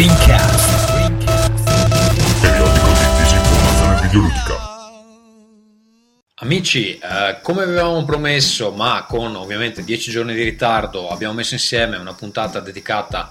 [0.00, 0.96] Rincast.
[2.40, 4.56] Periodico di disinformazione videoludica.
[6.36, 11.98] Amici, eh, come avevamo promesso, ma con ovviamente 10 giorni di ritardo, abbiamo messo insieme
[11.98, 13.30] una puntata dedicata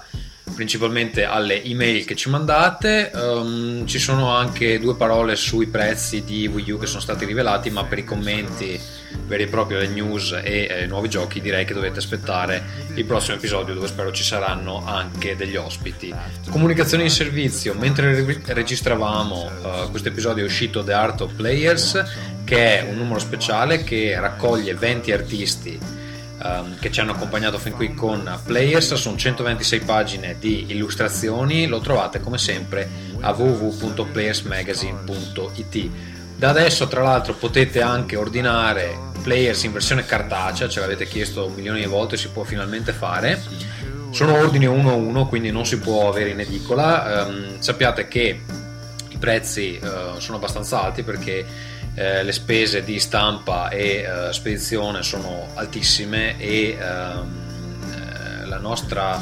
[0.54, 3.10] principalmente alle email che ci mandate.
[3.14, 7.70] Um, ci sono anche due parole sui prezzi di Wii U che sono stati rivelati,
[7.70, 8.80] ma per i commenti
[9.26, 12.62] veri e propri, le news e eh, nuovi giochi, direi che dovete aspettare
[12.94, 16.12] il prossimo episodio dove spero ci saranno anche degli ospiti.
[16.50, 22.04] Comunicazioni in servizio, mentre registravamo uh, questo episodio è uscito The Art of Players,
[22.44, 25.98] che è un numero speciale che raccoglie 20 artisti
[26.42, 31.80] um, che ci hanno accompagnato fin qui con Players, sono 126 pagine di illustrazioni, lo
[31.80, 32.88] trovate come sempre
[33.20, 35.90] a www.playersmagazine.it.
[36.36, 41.54] Da adesso tra l'altro potete anche ordinare Players in versione cartacea, ce l'avete chiesto un
[41.54, 43.42] milione di volte, si può finalmente fare.
[44.10, 47.26] Sono ordini 1 a 1, quindi non si può avere in edicola.
[47.26, 48.40] Um, sappiate che
[49.08, 51.44] i prezzi uh, sono abbastanza alti perché
[51.94, 59.20] eh, le spese di stampa e eh, spedizione sono altissime e ehm, eh, la nostra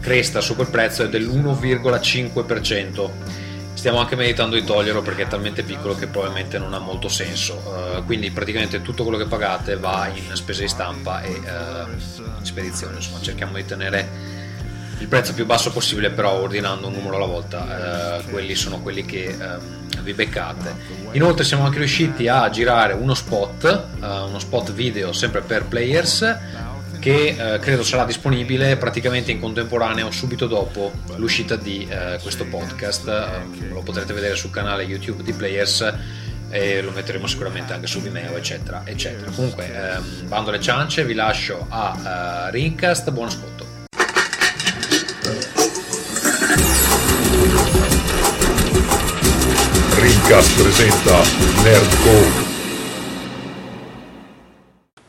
[0.00, 3.10] cresta su quel prezzo è dell'1,5%.
[3.74, 7.62] Stiamo anche meditando di toglierlo perché è talmente piccolo che probabilmente non ha molto senso.
[7.64, 12.96] Uh, quindi praticamente tutto quello che pagate va in spese di stampa e in spedizione.
[12.96, 14.08] Insomma, cerchiamo di tenere
[14.98, 18.20] il prezzo più basso possibile, però ordinando un numero alla volta.
[18.22, 20.74] Uh, quelli sono quelli che um, vi beccate.
[21.12, 26.38] Inoltre siamo anche riusciti a girare uno spot, uh, uno spot video sempre per players
[27.00, 33.06] che uh, credo sarà disponibile praticamente in contemporaneo subito dopo l'uscita di uh, questo podcast.
[33.06, 35.94] Um, lo potrete vedere sul canale YouTube di Players
[36.50, 41.14] e lo metteremo sicuramente anche su Vimeo eccetera eccetera comunque um, bando alle ciance vi
[41.14, 43.69] lascio a uh, Rincast buon ascolto
[50.00, 51.20] Rincast presenta
[51.62, 52.48] Nerdcore.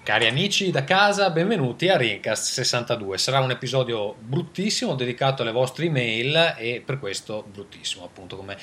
[0.03, 3.17] Cari amici da casa, benvenuti a Rincast 62.
[3.17, 8.57] Sarà un episodio bruttissimo dedicato alle vostre email e per questo bruttissimo, appunto come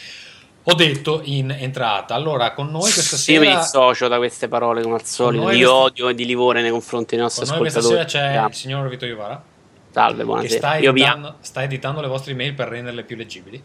[0.64, 2.14] ho detto in entrata.
[2.14, 3.42] Allora, con noi questa sera.
[3.42, 5.72] Io mi dissocio da queste parole come al solito di questa...
[5.72, 7.94] odio e di livore nei confronti dei nostri con ascoltatori.
[7.94, 8.46] Noi questa sera c'è yeah.
[8.48, 9.42] il signor Vito Iovara.
[9.90, 10.52] Salve, buonasera.
[10.52, 13.62] Che sta editando, sta editando le vostre email per renderle più leggibili.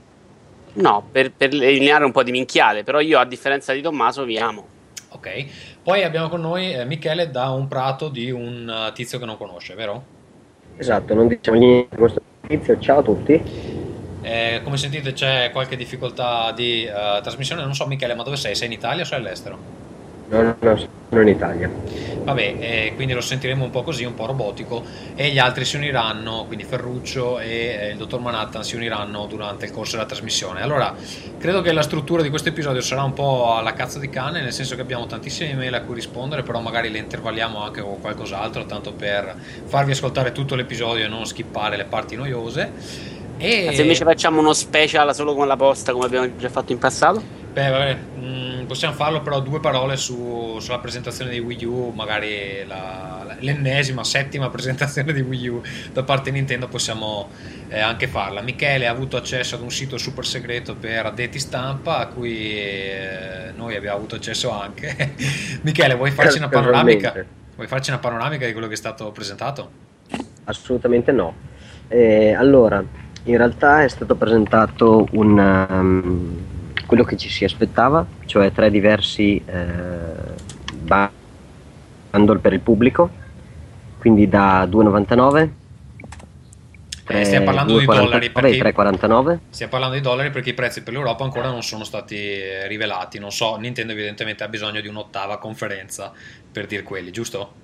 [0.75, 4.37] No, per, per eliminare un po' di minchiate, però io a differenza di Tommaso vi
[4.37, 4.67] amo.
[5.09, 5.45] Ok,
[5.83, 9.37] poi abbiamo con noi eh, Michele da un prato di un uh, tizio che non
[9.37, 10.03] conosce, vero?
[10.75, 13.41] Esatto, non diciamo niente di questo tizio, ciao a tutti.
[14.23, 18.55] Eh, come sentite c'è qualche difficoltà di uh, trasmissione, non so Michele, ma dove sei?
[18.55, 19.57] Sei in Italia o sei all'estero?
[20.33, 20.77] No, no,
[21.09, 21.69] sono in Italia.
[22.23, 24.81] Vabbè, eh, quindi lo sentiremo un po' così, un po' robotico
[25.13, 29.65] e gli altri si uniranno, quindi Ferruccio e eh, il dottor Manhattan si uniranno durante
[29.65, 30.63] il corso della trasmissione.
[30.63, 30.95] Allora,
[31.37, 34.53] credo che la struttura di questo episodio sarà un po' alla cazzo di cane, nel
[34.53, 38.65] senso che abbiamo tantissime email a cui rispondere, però magari le intervalliamo anche con qualcos'altro,
[38.65, 42.71] tanto per farvi ascoltare tutto l'episodio e non skippare le parti noiose.
[43.37, 43.69] E...
[43.71, 47.41] Se invece facciamo uno special solo con la posta come abbiamo già fatto in passato?
[47.53, 51.91] Beh, vabbè, mh, mm, possiamo farlo però due parole su, sulla presentazione di Wii U,
[51.95, 55.61] magari la, l'ennesima, settima presentazione di Wii U
[55.91, 57.29] da parte di Nintendo possiamo
[57.67, 58.41] eh, anche farla.
[58.41, 63.51] Michele ha avuto accesso ad un sito super segreto per addetti stampa a cui eh,
[63.55, 65.13] noi abbiamo avuto accesso anche.
[65.61, 67.13] Michele, vuoi farci una panoramica?
[67.55, 69.69] Vuoi farci una panoramica di quello che è stato presentato?
[70.45, 71.35] Assolutamente no.
[71.87, 72.83] Eh, allora,
[73.25, 75.67] in realtà è stato presentato un...
[75.69, 76.52] Um,
[76.93, 80.35] quello che ci si aspettava, cioè tre diversi eh,
[82.11, 83.09] bundle per il pubblico,
[83.97, 85.49] quindi da 2,99
[87.07, 90.93] eh, stiamo parlando di dollari perché 3,49 stiamo parlando di dollari perché i prezzi per
[90.93, 95.37] l'Europa ancora non sono stati eh, rivelati non so, Nintendo evidentemente ha bisogno di un'ottava
[95.39, 96.13] conferenza
[96.51, 97.61] per dire quelli, giusto?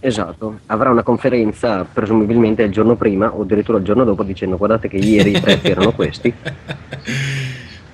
[0.00, 4.88] Esatto, avrà una conferenza presumibilmente il giorno prima o addirittura il giorno dopo dicendo guardate
[4.88, 6.32] che ieri i prezzi erano questi.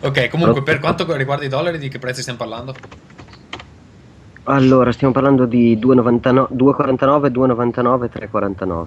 [0.00, 2.74] Ok, comunque per quanto riguarda i dollari di che prezzi stiamo parlando?
[4.44, 8.84] Allora, stiamo parlando di 2,49, 2,49, 2,99 3,49,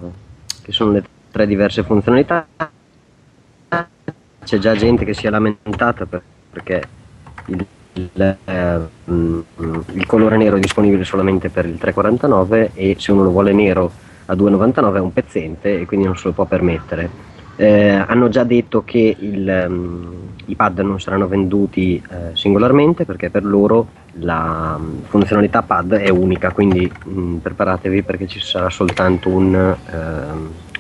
[0.61, 2.47] che sono le tre diverse funzionalità.
[4.43, 6.05] C'è già gente che si è lamentata
[6.51, 6.83] perché
[7.47, 7.65] il
[7.97, 13.31] il, eh, il, colore nero è disponibile solamente per il 349 e se uno lo
[13.31, 13.91] vuole nero
[14.25, 17.25] a 2,99 è un pezzente e quindi non se lo può permettere.
[17.59, 23.31] Eh, hanno già detto che il, um, i pad non saranno venduti eh, singolarmente perché
[23.31, 23.88] per loro
[24.19, 29.75] la um, funzionalità pad è unica, quindi um, preparatevi perché ci sarà soltanto un,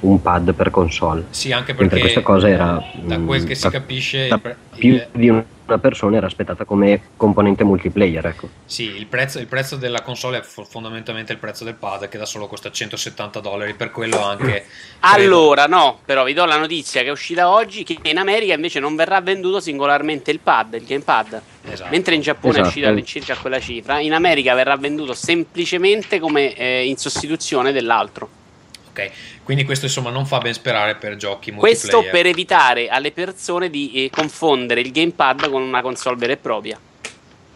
[0.01, 1.25] un pad per console.
[1.29, 4.93] Sì, anche Mentre perché questa cosa era da quel che mm, si capisce da più
[4.93, 5.45] il- di una
[5.79, 8.47] persona era aspettata come componente multiplayer, ecco.
[8.65, 12.17] Sì, il prezzo, il prezzo della console è fo- fondamentalmente il prezzo del pad che
[12.17, 14.65] da solo costa 170 dollari, per quello anche...
[15.01, 18.53] credo- Allora, no, però vi do la notizia che è uscita oggi che in America
[18.53, 21.41] invece non verrà venduto singolarmente il pad, il gamepad.
[21.69, 21.89] Esatto.
[21.91, 22.67] Mentre in Giappone è Esatto.
[22.69, 28.29] uscita all'incirca quella cifra, in America verrà venduto semplicemente come eh, in sostituzione dell'altro.
[28.97, 29.11] Ok,
[29.43, 34.05] quindi questo insomma non fa ben sperare per giochi Questo per evitare alle persone di
[34.05, 36.79] eh, confondere il gamepad con una console vera e propria.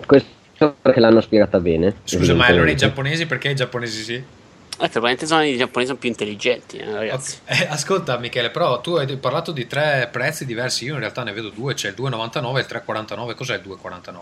[0.05, 1.95] Questo perché l'hanno spiegata bene.
[2.03, 4.13] Scusa, ma allora i giapponesi perché i giapponesi sì?
[4.13, 7.39] Eh, probabilmente sono i giapponesi sono più intelligenti, eh, ragazzi.
[7.43, 7.59] Ok.
[7.59, 11.33] Eh, ascolta Michele, però tu hai parlato di tre prezzi diversi, io in realtà ne
[11.33, 14.17] vedo due, c'è il 2,99 e il 3,49, cos'è il 2,49?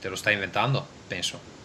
[0.00, 0.84] Te lo stai inventando?
[1.06, 1.60] Penso.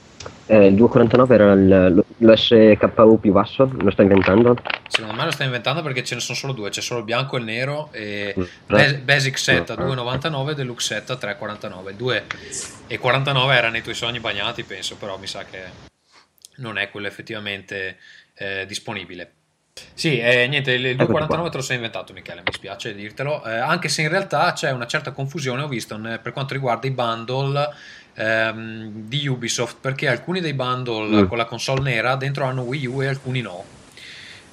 [0.50, 4.56] Eh, il 249 era il- l'SKU più basso, lo sto inventando?
[4.88, 7.36] Secondo me lo stai inventando perché ce ne sono solo due, c'è solo il bianco
[7.36, 8.44] e il nero e Mm.
[8.66, 11.96] Bas- Basic Set a 2,99 e Deluxe Set a 3,49.
[11.96, 15.64] 2,49 era nei tuoi sogni bagnati, penso, però mi sa che
[16.58, 17.98] non è quello effettivamente
[18.40, 19.32] eh, disponibile.
[19.94, 21.50] Sì, eh, niente, il Eccoti 2,49 qua.
[21.50, 24.88] te lo sei inventato Michele, mi spiace dirtelo, eh, anche se in realtà c'è una
[24.88, 27.70] certa confusione, ho visto, ne- per quanto riguarda i bundle
[28.18, 31.28] ehm, di Ubisoft, perché alcuni dei bundle Mm.
[31.28, 33.64] con la console nera dentro hanno Wii U e alcuni no.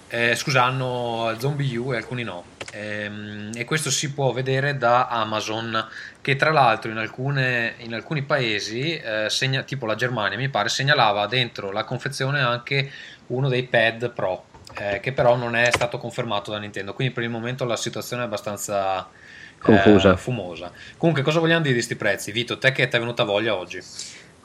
[0.09, 2.45] Eh, scusa, hanno Zombie U e alcuni no.
[2.73, 5.85] Ehm, e questo si può vedere da Amazon,
[6.21, 10.69] che tra l'altro in, alcune- in alcuni paesi, eh, segna- tipo la Germania mi pare,
[10.69, 12.91] segnalava dentro la confezione anche
[13.29, 14.45] uno dei pad Pro,
[14.79, 16.95] eh, che però non è stato confermato da Nintendo.
[16.95, 19.09] Quindi per il momento la situazione è abbastanza
[19.73, 20.17] eh, Confusa.
[20.17, 20.73] fumosa.
[20.99, 22.33] Comunque, cosa vogliamo dire di questi prezzi?
[22.33, 23.81] Vito, te che ti è venuta voglia oggi?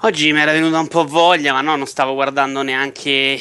[0.01, 3.37] Oggi mi era venuta un po' voglia, ma no, non stavo guardando neanche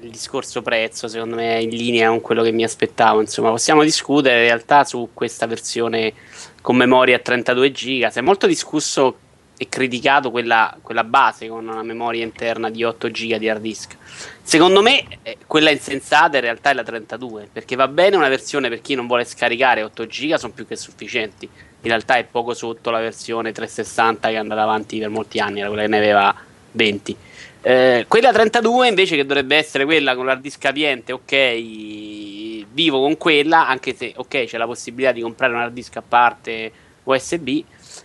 [0.00, 3.20] il discorso prezzo, secondo me è in linea con quello che mi aspettavo.
[3.20, 6.12] Insomma, possiamo discutere in realtà su questa versione
[6.60, 8.10] con memoria a 32 giga.
[8.10, 9.16] Si è molto discusso
[9.62, 13.96] e criticato quella, quella base con una memoria interna di 8 giga di hard disk.
[14.42, 18.68] Secondo me eh, quella insensata in realtà è la 32, perché va bene una versione
[18.68, 21.48] per chi non vuole scaricare 8 giga, sono più che sufficienti.
[21.84, 25.60] In realtà è poco sotto la versione 360 che è andata avanti per molti anni,
[25.60, 26.34] era quella che ne aveva
[26.72, 27.16] 20.
[27.64, 33.16] Eh, quella 32 invece che dovrebbe essere quella con l'hard disk capiente, ok, vivo con
[33.16, 36.72] quella, anche se ok c'è la possibilità di comprare un hard disk a parte
[37.04, 37.62] USB,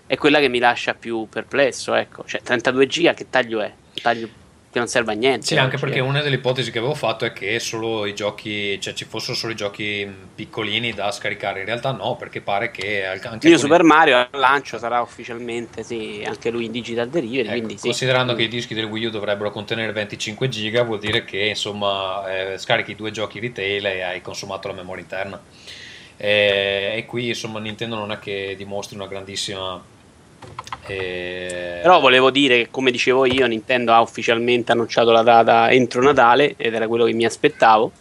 [0.08, 3.72] è quella che mi lascia più perplesso, ecco, cioè 32 giga che taglio è?
[4.02, 4.30] Taglio
[4.70, 5.46] che non serve a niente.
[5.46, 8.80] Sì, anche oggi, perché una delle ipotesi che avevo fatto è che solo i giochi,
[8.82, 11.62] cioè ci fossero solo i giochi piccolini da scaricare.
[11.62, 15.84] In realtà no, perché pare che anche Io alcuni- Super Mario al lancio sarà ufficialmente,
[15.84, 17.88] sì, anche lui in digital delivery, Ecco, quindi sì.
[17.88, 22.24] considerando che i dischi del Wii U dovrebbero contenere 25 giga, vuol dire che insomma
[22.30, 25.42] eh, scarichi due giochi retail e hai consumato la memoria interna.
[26.18, 29.96] Eh, e qui insomma Nintendo non è che dimostri una grandissima.
[30.94, 36.02] Eh, Però volevo dire che, come dicevo io, Nintendo ha ufficialmente annunciato la data entro
[36.02, 37.92] Natale ed era quello che mi aspettavo,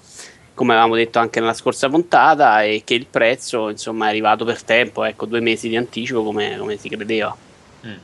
[0.55, 4.63] come avevamo detto anche nella scorsa puntata, e che il prezzo insomma è arrivato per
[4.63, 7.37] tempo, ecco, due mesi di anticipo come, come si credeva.
[7.87, 7.95] mm.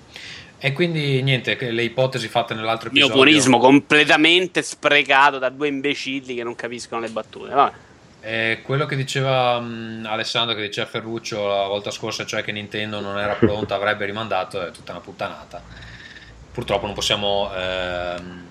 [0.64, 3.25] E quindi niente, le ipotesi fatte nell'altro Il mio episodio.
[3.25, 7.52] buonismo completamente sprecato da due imbecilli che non capiscono le battute.
[7.52, 7.73] Vabbè.
[8.25, 13.00] Eh, quello che diceva mh, Alessandro, che diceva Ferruccio la volta scorsa, cioè che Nintendo
[13.00, 15.61] non era pronta, avrebbe rimandato, è tutta una puttanata.
[16.52, 18.47] Purtroppo non possiamo, ehm,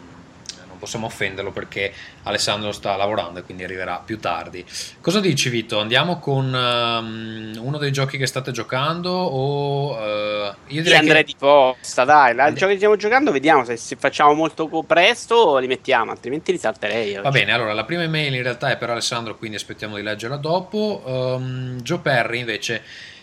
[0.81, 4.65] possiamo offenderlo perché Alessandro sta lavorando e quindi arriverà più tardi.
[4.99, 5.79] Cosa dici Vito?
[5.79, 9.97] Andiamo con ehm, uno dei giochi che state giocando o...
[9.97, 11.31] eh, io Io direi andrei che...
[11.31, 12.33] di posta, dai.
[12.33, 16.09] La, il Andi- gioco che stiamo giocando, vediamo se, se facciamo molto presto li mettiamo,
[16.09, 17.19] altrimenti li salterei.
[17.21, 20.37] Va bene, allora la prima email in realtà è per Alessandro, quindi aspettiamo di leggerla
[20.37, 21.03] dopo.
[21.05, 22.81] Ehm, Joe Perry invece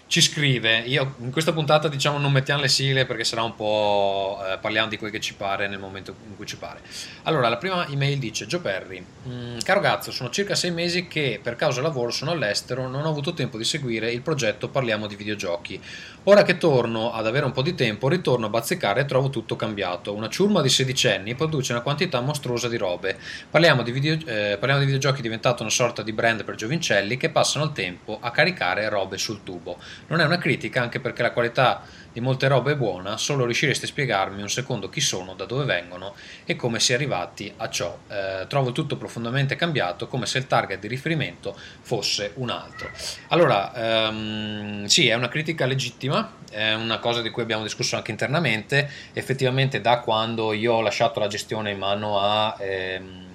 [0.08, 4.40] ci scrive, io in questa puntata diciamo non mettiamo le sigle perché sarà un po'
[4.42, 6.80] eh, parliamo di quel che ci pare nel momento in cui ci pare.
[7.24, 11.38] Allora la prima email dice Joe Perry, "Mm, caro Gazzo, sono circa sei mesi che
[11.42, 15.14] per causa lavoro sono all'estero, non ho avuto tempo di seguire il progetto Parliamo di
[15.14, 15.78] videogiochi.
[16.24, 19.56] Ora che torno ad avere un po' di tempo, ritorno a bazzicare e trovo tutto
[19.56, 20.12] cambiato.
[20.14, 23.16] Una ciurma di sedicenni produce una quantità mostruosa di robe.
[23.48, 27.30] Parliamo di, video- eh, parliamo di videogiochi diventato una sorta di brand per giovincelli che
[27.30, 29.78] passano il tempo a caricare robe sul tubo.
[30.08, 33.88] Non è una critica anche perché la qualità di molte robe buona, solo riuscireste a
[33.88, 37.96] spiegarmi un secondo chi sono, da dove vengono e come si è arrivati a ciò.
[38.08, 42.90] Eh, trovo tutto profondamente cambiato, come se il target di riferimento fosse un altro.
[43.28, 48.10] Allora, ehm, sì, è una critica legittima, è una cosa di cui abbiamo discusso anche
[48.10, 48.90] internamente.
[49.12, 53.26] Effettivamente, da quando io ho lasciato la gestione in mano a, ehm,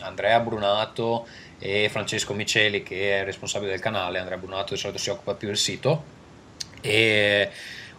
[0.00, 1.26] Andrea Brunato
[1.58, 5.48] e Francesco Miceli che è responsabile del canale, Andrea Brunato di solito si occupa più
[5.48, 6.14] del sito
[6.80, 7.50] e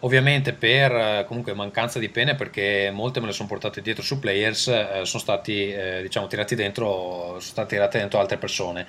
[0.02, 4.68] ovviamente per comunque mancanza di pene perché molte me le sono portate dietro su players
[4.68, 8.86] eh, sono stati eh, diciamo tirati dentro sono state tirate dentro altre persone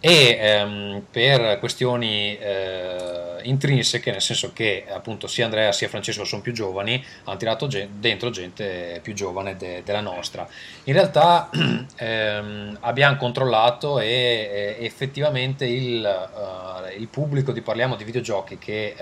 [0.00, 6.40] e ehm, per questioni eh, intrinseche, nel senso che appunto sia Andrea sia Francesco sono
[6.40, 10.48] più giovani, hanno tirato gen- dentro gente più giovane de- della nostra.
[10.84, 11.50] In realtà
[11.96, 18.94] ehm, abbiamo controllato e, e effettivamente il, uh, il, pubblico di Parliamo di Videogiochi che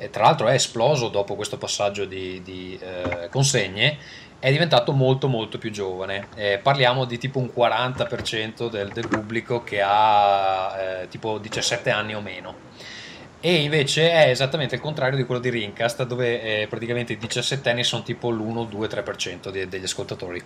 [0.00, 3.98] eh, tra l'altro è esploso dopo questo passaggio di, di eh, consegne
[4.40, 6.28] è diventato molto molto più giovane.
[6.34, 12.14] Eh, parliamo di tipo un 40% del, del pubblico che ha eh, tipo 17 anni
[12.14, 12.68] o meno.
[13.42, 17.70] E invece è esattamente il contrario di quello di Rincast, dove eh, praticamente i 17
[17.70, 20.42] anni sono tipo l'1, 2, 3% di, degli ascoltatori.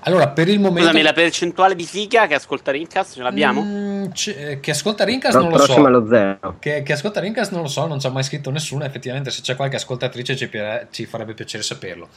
[0.00, 0.88] Allora, per il momento.
[0.88, 3.62] Scusami, la percentuale di figa che ascolta Rincast ce l'abbiamo?
[3.62, 5.88] Mm, c- che ascolta Rincast no, non lo so.
[5.88, 6.56] Lo zero.
[6.58, 8.84] Che, che, ascolta Rincast non lo so, non ci ha mai scritto nessuno.
[8.84, 10.50] Effettivamente, se c'è qualche ascoltatrice ci,
[10.90, 12.08] ci farebbe piacere saperlo.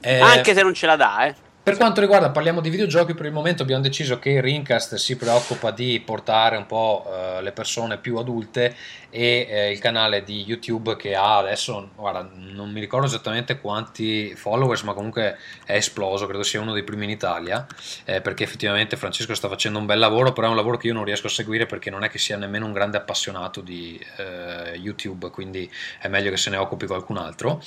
[0.00, 1.34] Eh, Anche se non ce la dà, eh.
[1.66, 5.72] Per quanto riguarda, parliamo di videogiochi, per il momento abbiamo deciso che Rincast si preoccupa
[5.72, 8.72] di portare un po' uh, le persone più adulte
[9.10, 14.32] e uh, il canale di YouTube che ha adesso, guarda, non mi ricordo esattamente quanti
[14.36, 17.66] followers, ma comunque è esploso, credo sia uno dei primi in Italia,
[18.04, 20.94] eh, perché effettivamente Francesco sta facendo un bel lavoro, però è un lavoro che io
[20.94, 24.76] non riesco a seguire perché non è che sia nemmeno un grande appassionato di uh,
[24.76, 25.68] YouTube, quindi
[25.98, 27.60] è meglio che se ne occupi qualcun altro.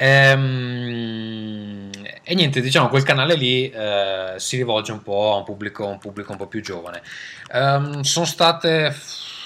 [0.00, 1.90] Ehm,
[2.22, 5.98] e niente, diciamo, quel canale lì eh, si rivolge un po' a un pubblico, un
[5.98, 7.02] pubblico un po' più giovane.
[7.52, 8.94] Ehm, sono state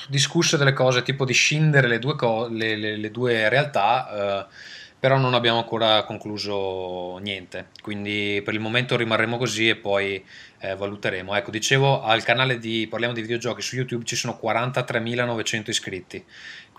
[0.09, 4.55] discusse delle cose tipo di scindere le due, co- le, le, le due realtà, eh,
[4.99, 7.69] però non abbiamo ancora concluso niente.
[7.81, 10.23] Quindi per il momento rimarremo così e poi
[10.63, 11.35] eh, valuteremo.
[11.35, 16.25] Ecco, dicevo, al canale di Parliamo di videogiochi su YouTube ci sono 43.900 iscritti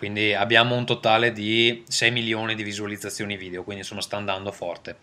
[0.03, 4.95] quindi abbiamo un totale di 6 milioni di visualizzazioni video, quindi insomma sta andando forte.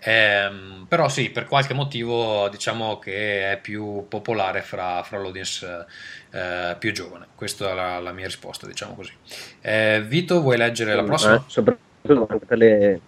[0.00, 5.86] Ehm, però sì, per qualche motivo diciamo che è più popolare fra, fra l'audience
[6.30, 7.26] eh, più giovane.
[7.34, 9.12] Questa è la, la, mia risposta, diciamo così.
[9.60, 11.34] Eh, Vito, vuoi leggere la prossima?
[11.34, 13.00] Eh, soprattutto anche per le,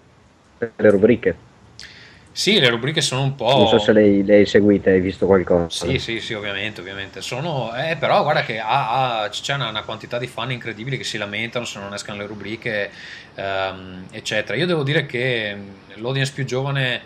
[0.59, 1.37] per le rubriche.
[2.37, 3.57] Sì, le rubriche sono un po'.
[3.57, 5.87] Non so se le hai seguite, hai visto qualcosa.
[5.87, 7.23] Sì, sì, sì, ovviamente, ovviamente.
[7.23, 7.75] Sono...
[7.75, 11.17] Eh, però guarda che ha, ha, c'è una, una, quantità di fan incredibili che si
[11.17, 12.91] lamentano se non escano le rubriche,
[13.37, 14.55] ehm, eccetera.
[14.59, 15.57] Io devo dire che
[15.95, 17.01] l'audience più giovane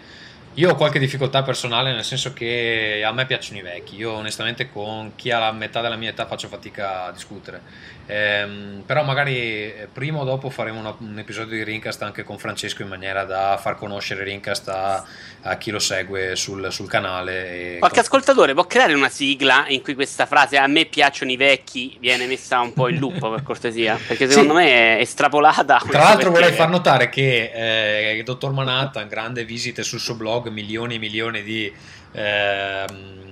[0.55, 4.69] io ho qualche difficoltà personale nel senso che a me piacciono i vecchi, io onestamente
[4.69, 7.63] con chi ha la metà della mia età faccio fatica a discutere,
[8.11, 12.39] ehm, però magari eh, prima o dopo faremo una, un episodio di Rincast anche con
[12.39, 15.05] Francesco in maniera da far conoscere Rincast a,
[15.43, 17.77] a chi lo segue sul, sul canale.
[17.79, 18.05] Qualche con...
[18.05, 22.27] ascoltatore può creare una sigla in cui questa frase a me piacciono i vecchi viene
[22.27, 24.65] messa un po' in loop per cortesia, perché secondo sì.
[24.65, 25.83] me è estrapolata.
[25.89, 30.49] Tra l'altro vorrei far notare che eh, il dottor Manhattan, grande visite sul suo blog,
[30.49, 31.73] milioni e milioni di,
[32.13, 33.30] ehm, eh,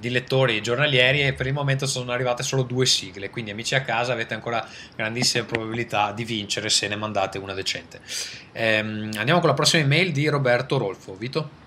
[0.00, 3.82] di lettori giornalieri e per il momento sono arrivate solo due sigle, quindi amici a
[3.82, 4.66] casa avete ancora
[4.96, 8.00] grandissime probabilità di vincere se ne mandate una decente.
[8.52, 11.14] Ehm, andiamo con la prossima email di Roberto Rolfo.
[11.14, 11.58] Vito?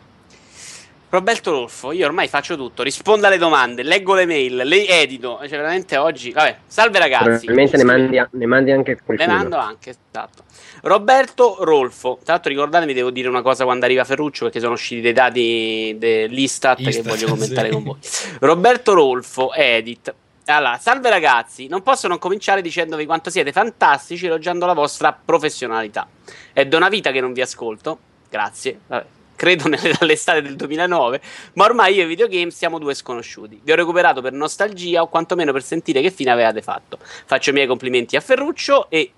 [1.13, 5.49] Roberto Rolfo, io ormai faccio tutto, rispondo alle domande, leggo le mail, le edito, cioè
[5.49, 7.45] veramente oggi, vabbè, salve ragazzi.
[7.45, 9.31] Probabilmente ne mandi, ne mandi, anche qualcuno.
[9.31, 10.43] Ne mando anche, esatto.
[10.81, 15.01] Roberto Rolfo, tra l'altro ricordatemi, devo dire una cosa quando arriva Ferruccio perché sono usciti
[15.01, 17.73] dei dati dell'Istat Istat, che voglio commentare sì.
[17.73, 17.97] con voi.
[18.39, 20.15] Roberto Rolfo, edit.
[20.45, 26.07] Allora, salve ragazzi, non posso non cominciare dicendovi quanto siete fantastici elogiando la vostra professionalità.
[26.51, 27.99] È da una vita che non vi ascolto,
[28.31, 28.79] grazie.
[28.87, 29.05] Vabbè
[29.35, 29.67] credo
[29.99, 31.21] nell'estate del 2009,
[31.53, 33.59] ma ormai io e i videogame siamo due sconosciuti.
[33.63, 36.97] Vi ho recuperato per nostalgia o quantomeno per sentire che fine avevate fatto.
[37.01, 39.11] Faccio i miei complimenti a Ferruccio e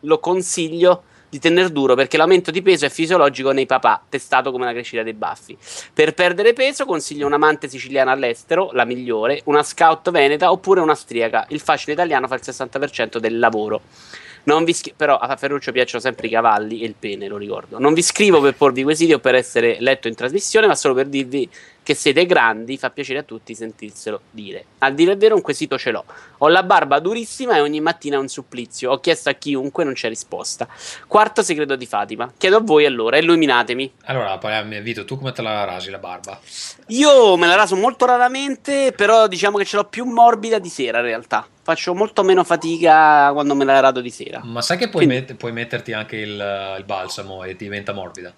[0.00, 1.04] lo consiglio
[1.34, 5.02] di tenere duro perché l'aumento di peso è fisiologico nei papà, testato come la crescita
[5.02, 5.58] dei baffi.
[5.92, 11.44] Per perdere peso consiglio un'amante siciliana all'estero, la migliore, una scout veneta oppure una striaca.
[11.48, 13.82] Il facile italiano fa il 60% del lavoro.
[14.72, 17.78] Scri- però a Ferruccio piacciono sempre i cavalli e il pene, lo ricordo.
[17.78, 21.06] Non vi scrivo per porvi quesiti o per essere letto in trasmissione, ma solo per
[21.06, 21.48] dirvi
[21.84, 24.64] che siete grandi, fa piacere a tutti sentirselo dire.
[24.78, 26.04] A dire il vero, un quesito ce l'ho.
[26.38, 28.90] Ho la barba durissima e ogni mattina è un supplizio.
[28.90, 30.66] Ho chiesto a chiunque, non c'è risposta.
[31.06, 32.32] Quarto segreto di Fatima.
[32.36, 33.92] Chiedo a voi allora, illuminatemi.
[34.04, 34.40] Allora,
[34.80, 36.40] Vito, tu come te la rasi la barba?
[36.88, 40.98] Io me la raso molto raramente, però diciamo che ce l'ho più morbida di sera
[40.98, 41.46] in realtà.
[41.62, 44.40] Faccio molto meno fatica quando me la rado di sera.
[44.42, 45.26] Ma sai che puoi, Quindi...
[45.26, 48.32] met- puoi metterti anche il, il balsamo e diventa morbida?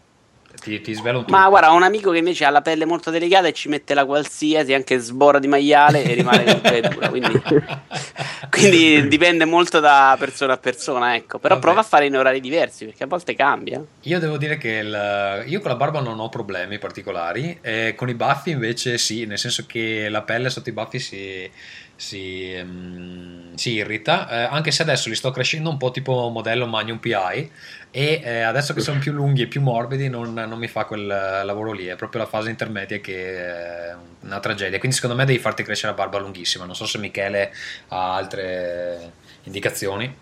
[0.61, 1.39] Ti, ti svelo un trucco.
[1.41, 3.95] Ma guarda, ho un amico che invece ha la pelle molto delicata e ci mette
[3.95, 7.09] la qualsiasi, anche sbora di maiale e rimane comunque dura.
[7.09, 7.43] Quindi,
[8.51, 11.39] quindi dipende molto da persona a persona, ecco.
[11.39, 11.67] Però Vabbè.
[11.67, 13.83] prova a fare in orari diversi perché a volte cambia.
[14.03, 18.09] Io devo dire che il- io con la barba non ho problemi particolari, e con
[18.09, 21.51] i baffi invece sì, nel senso che la pelle sotto i baffi si,
[21.95, 26.67] si, ehm, si irrita, eh, anche se adesso li sto crescendo un po' tipo modello
[26.67, 27.51] Magnum PI
[27.97, 31.11] e eh, adesso che sono più lunghi e più morbidi non, non mi fa quel
[31.11, 35.25] eh, lavoro lì, è proprio la fase intermedia che è una tragedia, quindi secondo me
[35.25, 37.51] devi farti crescere la barba lunghissima, non so se Michele
[37.89, 39.13] ha altre
[39.45, 40.15] indicazioni.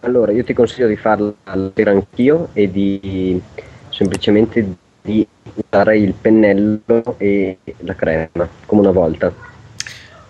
[0.00, 3.40] Allora, io ti consiglio di farla all'era anch'io e di
[3.90, 9.32] semplicemente di usare il pennello e la crema, come una volta.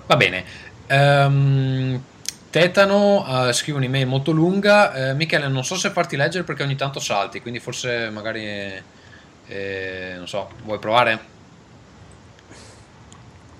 [0.05, 0.45] Va bene.
[0.87, 2.03] Ehm,
[2.51, 4.93] Tetano eh, scrive un'email molto lunga.
[4.93, 8.45] Eh, Michele, non so se farti leggere perché ogni tanto salti, quindi forse magari
[9.47, 11.39] eh, non so, vuoi provare?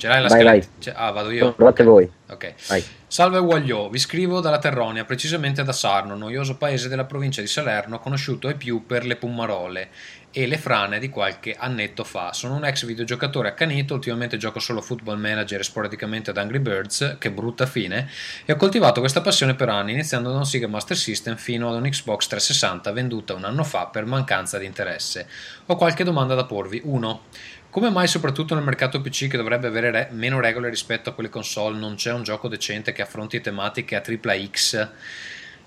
[0.01, 0.67] Ce l'hai la Vai, scaletta?
[0.67, 0.83] vai.
[0.83, 1.53] Ce- Ah, vado io.
[1.53, 2.11] Provate voi.
[2.31, 2.55] Ok.
[2.69, 2.83] Vai.
[3.07, 7.99] Salve Guagliò, vi scrivo dalla Terronia, precisamente da Sarno, noioso paese della provincia di Salerno,
[7.99, 9.89] conosciuto ai più per le pummarole
[10.33, 12.33] e le frane di qualche annetto fa.
[12.33, 17.17] Sono un ex videogiocatore accanito, ultimamente gioco solo Football Manager e sporadicamente ad Angry Birds,
[17.19, 18.09] che brutta fine,
[18.47, 21.75] e ho coltivato questa passione per anni, iniziando da un Sega Master System fino ad
[21.75, 25.27] un Xbox 360 venduta un anno fa per mancanza di interesse.
[25.67, 26.81] Ho qualche domanda da porvi.
[26.85, 27.23] 1.
[27.71, 31.29] Come mai soprattutto nel mercato PC che dovrebbe avere re- meno regole rispetto a quelle
[31.29, 34.89] console non c'è un gioco decente che affronti tematiche a tripla X?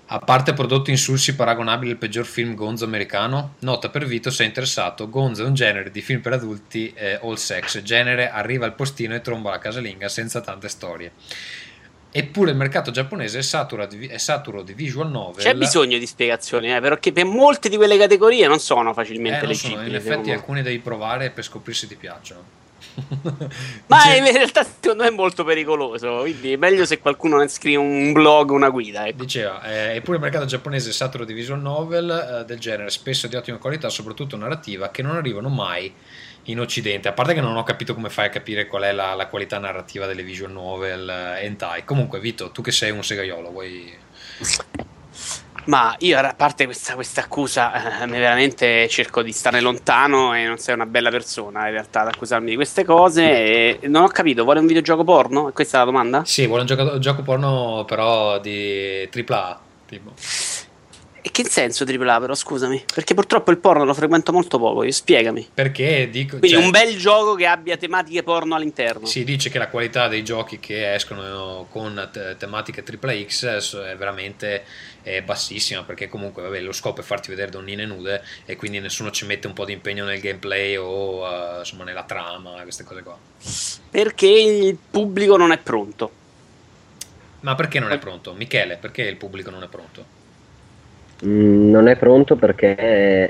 [0.08, 3.54] A parte prodotti insulsi paragonabili al peggior film gonzo americano?
[3.60, 7.18] Nota per Vito se è interessato, gonzo è un genere di film per adulti eh,
[7.22, 11.12] all sex, genere arriva al postino e tromba la casalinga senza tante storie.
[12.16, 15.42] Eppure il mercato giapponese è saturo di, è saturo di visual novel.
[15.42, 19.44] C'è bisogno di spiegazioni, eh, perché per molte di quelle categorie non sono Eh, facilmente
[19.44, 19.96] non sono, leggibili.
[20.00, 22.42] in effetti alcuni devi provare per scoprirse se ti piacciono.
[23.88, 27.48] Ma Dice- in realtà secondo me è molto pericoloso, quindi è meglio se qualcuno ne
[27.48, 29.08] scrive un blog, una guida.
[29.08, 29.22] Ecco.
[29.24, 33.26] Diceva, eh, eppure il mercato giapponese è saturo di visual novel eh, del genere, spesso
[33.26, 35.92] di ottima qualità, soprattutto narrativa, che non arrivano mai
[36.44, 37.08] in Occidente.
[37.08, 39.58] A parte che non ho capito come fai a capire qual è la, la qualità
[39.58, 41.84] narrativa delle visual novel eh, hentai.
[41.84, 43.92] Comunque, Vito, tu che sei un segaiolo, vuoi...
[45.66, 50.58] Ma io, a parte questa, questa accusa, eh, veramente cerco di stare lontano e non
[50.58, 53.78] sei una bella persona in realtà ad accusarmi di queste cose.
[53.84, 55.50] Non ho capito, vuole un videogioco porno?
[55.54, 56.22] Questa è la domanda?
[56.26, 60.12] Sì, vuole un gioco, gioco porno però di AAA, tipo.
[61.26, 62.84] E che senso AAA però, scusami?
[62.94, 65.48] Perché purtroppo il porno lo frequento molto poco, spiegami.
[65.54, 66.36] Perché dico...
[66.36, 69.06] Quindi cioè- un bel gioco che abbia tematiche porno all'interno.
[69.06, 74.64] Si dice che la qualità dei giochi che escono con te- tematiche XXX è veramente
[75.02, 79.10] eh, bassissima perché comunque vabbè, lo scopo è farti vedere donnine nude e quindi nessuno
[79.10, 83.02] ci mette un po' di impegno nel gameplay o eh, insomma nella trama, queste cose
[83.02, 83.16] qua.
[83.90, 86.10] Perché il pubblico non è pronto.
[87.40, 88.34] Ma perché non è pronto?
[88.34, 90.20] Michele, perché il pubblico non è pronto?
[91.26, 92.74] Mm, non è pronto perché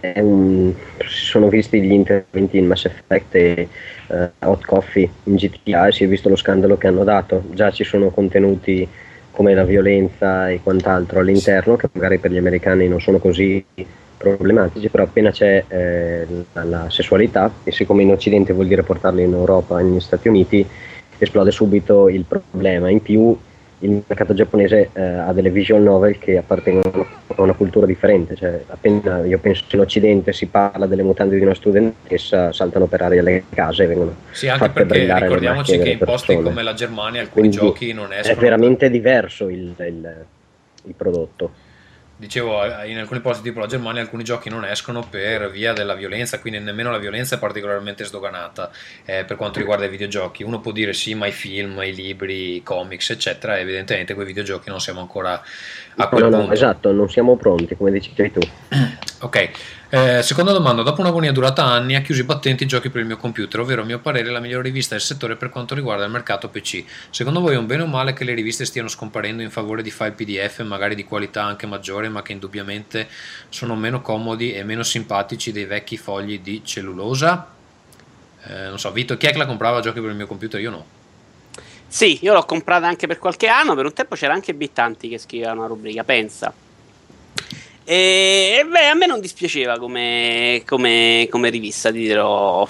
[0.00, 3.68] è un- si sono visti gli interventi in Mass Effect e
[4.08, 7.44] eh, Hot Coffee in GTA e si è visto lo scandalo che hanno dato.
[7.52, 8.86] Già ci sono contenuti
[9.30, 13.64] come la violenza e quant'altro all'interno che magari per gli americani non sono così
[14.16, 19.32] problematici, però appena c'è eh, la, sessualità e siccome in Occidente vuol dire portarli in
[19.32, 20.66] Europa e negli Stati Uniti
[21.18, 22.88] esplode subito il problema.
[22.90, 23.36] In più
[23.80, 28.62] il mercato giapponese eh, ha delle visual novel che appartengono a una cultura differente, cioè
[28.68, 33.22] appena io penso in Occidente si parla delle mutande di una studentessa, saltano per aria
[33.22, 37.48] le case e vengono Sì, anche perché ricordiamoci che in posti come la Germania alcuni
[37.48, 38.34] Quindi giochi non escono.
[38.34, 40.24] È veramente diverso il, il-
[40.86, 41.50] il prodotto.
[42.16, 45.94] Dicevo, eh, in alcuni posti tipo la Germania alcuni giochi non escono per via della
[45.94, 48.70] violenza, quindi nemmeno la violenza è particolarmente sdoganata
[49.04, 50.44] eh, per quanto riguarda i videogiochi.
[50.44, 54.26] Uno può dire sì, ma i film, i libri, i comics, eccetera, evidentemente con i
[54.26, 55.42] videogiochi non siamo ancora a
[55.96, 56.52] No, quel no, no, punto.
[56.52, 58.40] esatto, non siamo pronti, come dicevi tu.
[59.22, 59.50] Ok,
[59.94, 60.82] eh, seconda domanda.
[60.82, 63.84] Dopo un'agonia durata anni, ha chiuso i battenti giochi per il mio computer, ovvero a
[63.84, 66.82] mio parere la migliore rivista del settore per quanto riguarda il mercato PC.
[67.10, 69.92] Secondo voi è un bene o male che le riviste stiano scomparendo in favore di
[69.92, 73.06] file PDF, magari di qualità anche maggiore, ma che indubbiamente
[73.50, 77.52] sono meno comodi e meno simpatici dei vecchi fogli di cellulosa?
[78.48, 80.60] Eh, non so, Vito, chi è che la comprava giochi per il mio computer?
[80.60, 80.86] Io no.
[81.86, 83.76] Sì, io l'ho comprata anche per qualche anno.
[83.76, 86.52] Per un tempo c'era anche Bittanti che scriveva una rubrica, pensa.
[87.86, 92.66] E beh, a me non dispiaceva come, come- come rivista, ti dirò.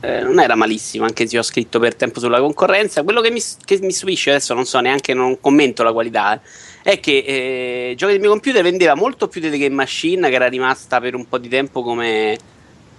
[0.00, 3.02] Eh, non era malissimo, anche se ho scritto per tempo sulla concorrenza.
[3.02, 6.40] Quello che mi, che mi stupisce, adesso non so neanche, non commento la qualità, eh,
[6.82, 7.24] è che
[7.90, 11.16] eh, Giochi del mio computer vendeva molto più delle Game Machine, che era rimasta per
[11.16, 12.38] un po' di tempo come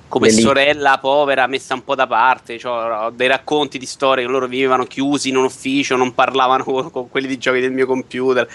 [0.08, 2.58] come sorella povera messa un po' da parte.
[2.58, 6.63] Cioè, ho dei racconti di storie che loro vivevano chiusi in un ufficio, non parlavano
[6.65, 8.48] con, con quelli di giochi del mio computer.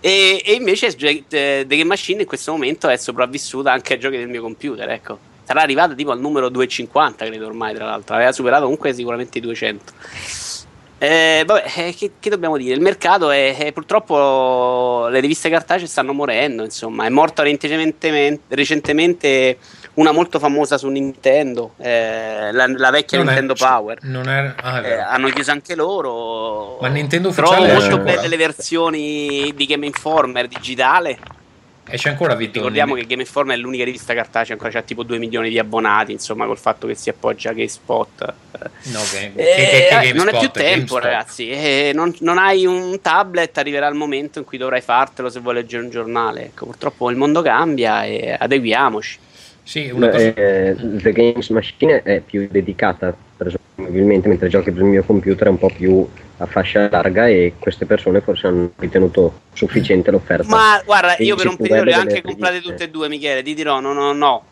[0.00, 4.28] E, e invece The Game Machine in questo momento è sopravvissuta anche ai giochi del
[4.28, 4.88] mio computer.
[4.88, 5.18] Ecco.
[5.44, 8.14] Sarà arrivata tipo al numero 250, credo ormai, tra l'altro.
[8.14, 9.92] Aveva superato comunque sicuramente i 200.
[11.02, 12.74] Eh, vabbè, eh, che, che, dobbiamo dire?
[12.74, 16.62] Il mercato è, è, purtroppo le riviste cartacee stanno morendo.
[16.62, 19.56] Insomma, è recentemente, recentemente
[20.00, 23.98] una molto famosa su Nintendo, eh, la, la, vecchia non Nintendo è, Power.
[23.98, 26.78] È, ah, eh, hanno chiuso anche loro.
[26.80, 31.18] Ma Nintendo ufficiale Trovo molto belle le versioni di Game Informer digitale
[31.90, 32.68] Esce ancora Vittorio.
[32.68, 36.12] Ricordiamo che Game Informer è l'unica rivista cartacea, ancora c'ha tipo 2 milioni di abbonati,
[36.12, 38.34] insomma, col fatto che si appoggia a GameSpot.
[38.84, 41.50] No, eh, che, che, che non è più tempo, ragazzi.
[41.50, 45.54] Eh, non, non, hai un tablet, arriverà il momento in cui dovrai fartelo se vuoi
[45.54, 46.44] leggere un giornale.
[46.44, 49.18] Ecco, purtroppo il mondo cambia e adeguiamoci.
[49.70, 50.34] Sì, una cosa...
[50.34, 55.50] eh, The Games Machine è più dedicata, presumibilmente, mentre giochi per il mio computer è
[55.50, 56.04] un po' più
[56.38, 60.48] a fascia larga e queste persone forse hanno ritenuto sufficiente l'offerta.
[60.48, 63.54] Ma guarda, io per un periodo le ho anche comprate tutte e due, Michele, ti
[63.54, 64.44] dirò, no, no, no,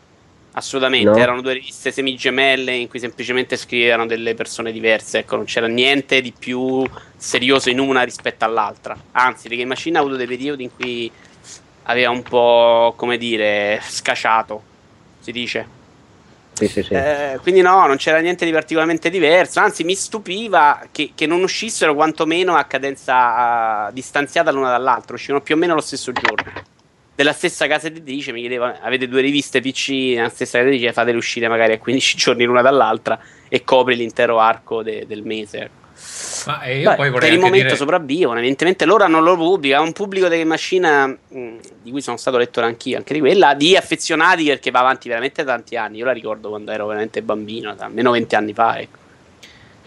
[0.53, 1.17] assolutamente, no.
[1.17, 6.21] erano due riviste semigemelle in cui semplicemente scrivevano delle persone diverse, ecco, non c'era niente
[6.21, 6.81] di più
[7.17, 8.95] serioso in una rispetto all'altra.
[9.11, 11.11] Anzi, The Game Machine ha avuto dei periodi in cui
[11.83, 14.67] aveva un po', come dire, scacciato,
[15.29, 15.77] si dice.
[16.53, 16.93] Sì, sì, sì.
[16.93, 21.41] Eh, quindi no, non c'era niente di particolarmente diverso, anzi mi stupiva che, che non
[21.41, 26.67] uscissero quantomeno a cadenza uh, distanziata l'una dall'altra, uscivano più o meno lo stesso giorno.
[27.15, 31.17] Della stessa casa editrice mi chiedeva, avete due riviste PC nella stessa casa editrice, fatele
[31.17, 35.69] uscire magari a 15 giorni l'una dall'altra e copri l'intero arco de, del mese.
[36.45, 37.75] Ma eh, io Beh, poi per il momento dire...
[37.75, 42.01] sopravvivono, evidentemente loro hanno loro pubblico, è un pubblico di macchina mh, mm, di cui
[42.01, 45.97] sono stato lettore anch'io, anche di quella, di affezionati perché va avanti veramente tanti anni.
[45.97, 48.79] Io la ricordo quando ero veramente bambino, almeno 20 anni fa.
[48.79, 48.97] Ecco.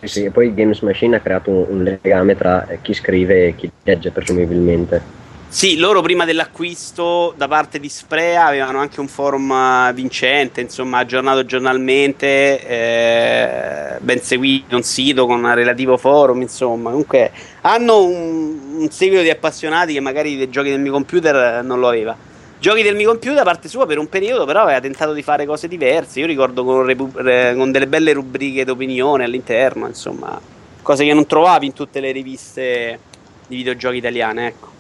[0.01, 3.55] Sì, sì, e poi Games Machine ha creato un, un legame tra chi scrive e
[3.55, 5.21] chi legge, presumibilmente.
[5.53, 10.97] Sì, loro prima dell'acquisto da parte di Sprea avevano anche un forum eh, vincente, insomma,
[10.97, 17.31] aggiornato giornalmente, eh, ben seguito, un sito con un relativo forum, insomma, comunque
[17.62, 21.88] hanno un, un seguito di appassionati che magari dei giochi del mio computer non lo
[21.88, 22.17] aveva.
[22.59, 25.47] Giochi del mio computer, a parte sua, per un periodo però aveva tentato di fare
[25.47, 26.21] cose diverse.
[26.21, 30.41] Io ricordo con, repu- con delle belle rubriche d'opinione all'interno, insomma,
[30.83, 32.99] cose che non trovavi in tutte le riviste
[33.47, 34.72] di videogiochi italiane, ecco.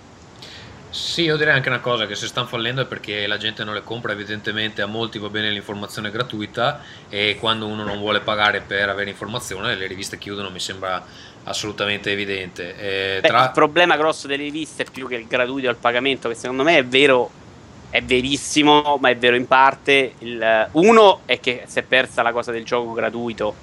[0.92, 3.72] Sì, io direi anche una cosa, che se stanno fallendo è perché la gente non
[3.72, 8.60] le compra, evidentemente a molti va bene l'informazione gratuita e quando uno non vuole pagare
[8.60, 11.02] per avere informazione le riviste chiudono, mi sembra
[11.44, 12.76] assolutamente evidente.
[12.76, 13.44] Eh, Beh, tra...
[13.44, 16.76] Il problema grosso delle riviste è più che il gratuito al pagamento, che secondo me
[16.76, 17.30] è vero,
[17.88, 20.12] è verissimo, ma è vero in parte.
[20.18, 23.54] Il, uno è che si è persa la cosa del gioco gratuito,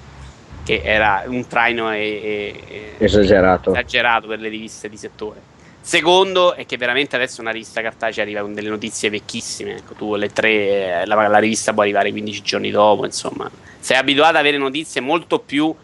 [0.64, 3.70] che era un traino e, e, esagerato.
[3.70, 5.49] esagerato per le riviste di settore
[5.82, 9.76] Secondo è che veramente adesso una rivista cartacea arriva con delle notizie vecchissime.
[9.76, 13.04] Ecco, tu le tre, la, la, rivista può arrivare 15 giorni dopo.
[13.06, 15.74] Insomma, sei abituato ad avere notizie molto più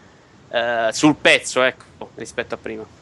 [0.49, 2.96] eh, sul pezzo ecco, rispetto a prima.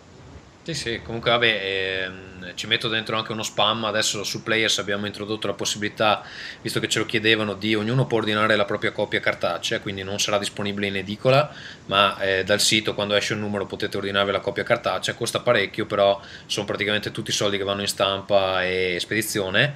[0.67, 5.05] Sì, sì, comunque vabbè, ehm, ci metto dentro anche uno spam, adesso su Players abbiamo
[5.05, 6.23] introdotto la possibilità,
[6.61, 10.19] visto che ce lo chiedevano, di ognuno può ordinare la propria copia cartacea, quindi non
[10.19, 11.53] sarà disponibile in edicola,
[11.85, 15.85] ma eh, dal sito quando esce un numero potete ordinarvi la copia cartacea, costa parecchio,
[15.85, 19.75] però sono praticamente tutti i soldi che vanno in stampa e spedizione.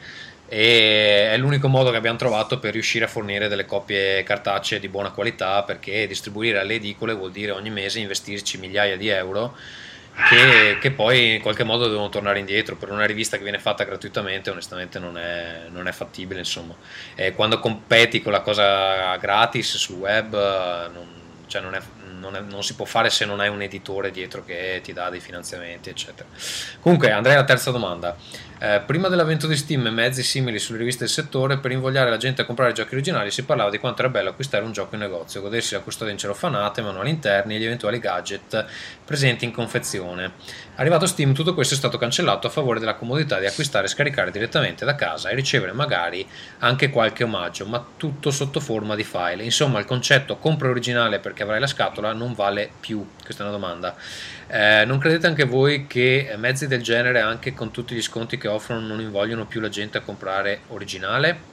[0.51, 4.89] E è l'unico modo che abbiamo trovato per riuscire a fornire delle copie cartacee di
[4.89, 9.55] buona qualità perché distribuire alle edicole vuol dire ogni mese investirci migliaia di euro
[10.27, 12.75] che, che, poi in qualche modo devono tornare indietro.
[12.75, 16.75] Per una rivista che viene fatta gratuitamente onestamente non è, non è fattibile insomma.
[17.15, 20.33] E quando competi con la cosa gratis sul web
[20.91, 21.07] non,
[21.47, 24.81] cioè non, è, è, non, si può fare se non hai un editore dietro che
[24.83, 26.27] ti dà dei finanziamenti eccetera.
[26.79, 28.15] Comunque andrei alla terza domanda
[28.59, 32.17] eh, prima dell'avvento di Steam e mezzi simili sulle riviste del settore, per invogliare la
[32.17, 35.01] gente a comprare giochi originali si parlava di quanto era bello acquistare un gioco in
[35.01, 38.65] negozio, godersi la custodia in cerofanate, manuali interni e gli eventuali gadget
[39.05, 40.33] presenti in confezione.
[40.79, 44.31] Arrivato Steam tutto questo è stato cancellato a favore della comodità di acquistare e scaricare
[44.31, 46.25] direttamente da casa e ricevere magari
[46.59, 49.43] anche qualche omaggio, ma tutto sotto forma di file.
[49.43, 53.05] Insomma, il concetto compra originale perché avrai la scatola non vale più.
[53.21, 53.93] Questa è una domanda.
[54.47, 58.47] Eh, non credete anche voi che mezzi del genere, anche con tutti gli sconti che
[58.47, 61.48] offrono, non invogliono più la gente a comprare originale?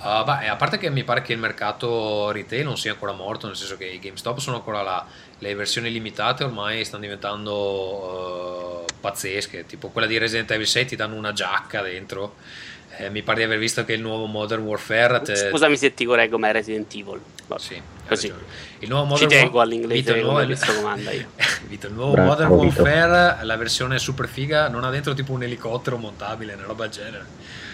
[0.00, 3.46] Uh, beh, a parte che mi pare che il mercato retail non sia ancora morto,
[3.46, 5.04] nel senso che i GameStop sono ancora là,
[5.38, 10.96] le versioni limitate ormai stanno diventando uh, pazzesche, tipo quella di Resident Evil 6 ti
[10.96, 12.36] danno una giacca dentro.
[12.96, 15.20] Eh, mi pare di aver visto che il nuovo Modern Warfare.
[15.22, 15.36] Te...
[15.36, 17.20] Scusami se ti correggo, ma è Resident Evil.
[17.46, 18.32] Vabbè, sì, così.
[18.80, 20.44] Il nuovo Modern Ci tengo all'inglese, Vito, il nuovo...
[20.44, 21.28] visto comanda io.
[21.68, 25.42] Vito, il nuovo Bravo, Modern Warfare, la versione super figa, non ha dentro tipo un
[25.42, 27.26] elicottero montabile, una roba del genere.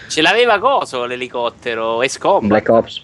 [0.07, 2.01] Ce l'aveva coso l'elicottero?
[2.01, 2.47] Escom.
[2.47, 3.03] Black Ops.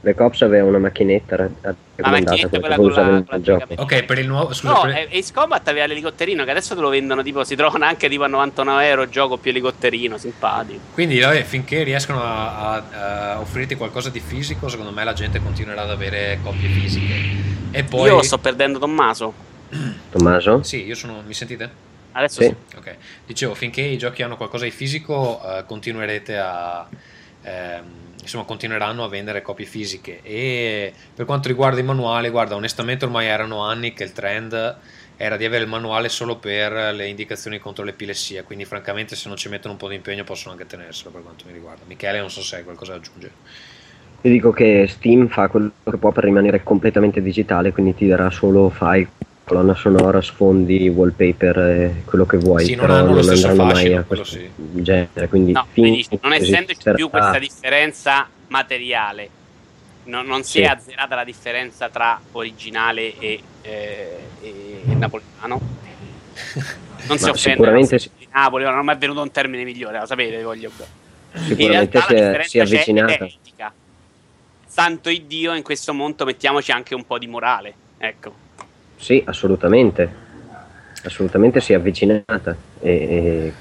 [0.00, 4.54] Black Ops aveva una macchinetta raccomandata quella con la, con la Ok, per il nuovo
[4.54, 5.08] scusa, No, per...
[5.12, 8.28] Ace Combat aveva l'elicotterino che adesso te lo vendono tipo si trovano anche tipo a
[8.28, 10.80] 99 euro gioco più elicotterino, simpatico.
[10.94, 15.40] Quindi vabbè, finché riescono a, a, a, offrirti qualcosa di fisico, secondo me la gente
[15.42, 17.14] continuerà ad avere copie fisiche.
[17.72, 19.34] E poi Io sto perdendo Tommaso.
[20.10, 20.62] Tommaso?
[20.62, 21.86] Sì, io sono mi sentite?
[22.18, 22.54] Adesso sì.
[22.68, 22.76] sì.
[22.76, 22.96] Ok.
[23.26, 26.88] Dicevo, finché i giochi hanno qualcosa di fisico, uh, continuerete a.
[27.42, 30.20] Ehm, insomma, continueranno a vendere copie fisiche.
[30.22, 34.76] E per quanto riguarda i manuali, guarda, onestamente ormai erano anni che il trend
[35.16, 38.42] era di avere il manuale solo per le indicazioni contro l'epilessia.
[38.42, 41.44] Quindi, francamente, se non ci mettono un po' di impegno, possono anche tenerselo per quanto
[41.46, 41.84] mi riguarda.
[41.86, 43.32] Michele, non so se hai qualcosa da aggiungere.
[44.22, 48.30] Io dico che Steam fa quello che può per rimanere completamente digitale, quindi ti darà
[48.30, 49.08] solo file
[49.48, 54.02] colonna sonora, sfondi, wallpaper, eh, quello che vuoi, sì, però non, non andranno mai a
[54.02, 54.48] questo sì.
[54.56, 55.28] genere.
[55.28, 56.20] Quindi no, benissimo.
[56.22, 59.28] non essendoci più questa differenza materiale,
[60.04, 60.60] no, non si sì.
[60.60, 65.60] è azzerata la differenza tra originale e, eh, e, napoletano.
[67.06, 68.10] Non si offende sicuramente si...
[68.18, 70.70] di Napoli, non mi è venuto un termine migliore, lo sapete, voglio
[71.32, 73.28] Sicuramente si è, si è avvicinata.
[74.66, 78.46] Santo Dio, in questo mondo mettiamoci anche un po' di morale, ecco.
[78.98, 80.26] Sì, assolutamente.
[81.04, 83.52] Assolutamente si è avvicinata e, e,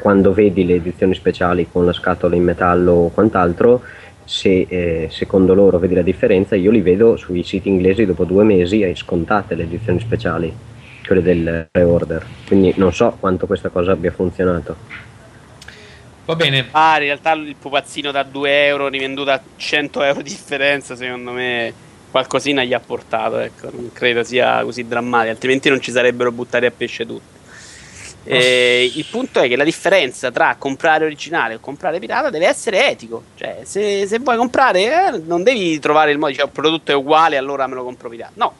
[0.00, 3.82] quando vedi le edizioni speciali con la scatola in metallo o quant'altro,
[4.24, 8.44] se eh, secondo loro vedi la differenza, io li vedo sui siti inglesi dopo due
[8.44, 10.52] mesi e scontate le edizioni speciali,
[11.06, 12.26] quelle del pre-order.
[12.46, 14.76] Quindi non so quanto questa cosa abbia funzionato.
[16.24, 16.66] Va bene.
[16.72, 21.30] Ah, in realtà il pupazzino da 2 euro rivenduto a 100 euro di differenza, secondo
[21.30, 21.84] me
[22.16, 26.64] qualcosina gli ha portato, ecco, non credo sia così drammatico, altrimenti non ci sarebbero buttati
[26.64, 27.34] a pesce tutti.
[28.28, 32.90] E il punto è che la differenza tra comprare originale e comprare pirata deve essere
[32.90, 33.22] etico.
[33.36, 34.80] Cioè, se, se vuoi comprare,
[35.14, 38.08] eh, non devi trovare il modo, cioè, il prodotto è uguale, allora me lo compro
[38.08, 38.32] pirata.
[38.34, 38.52] No,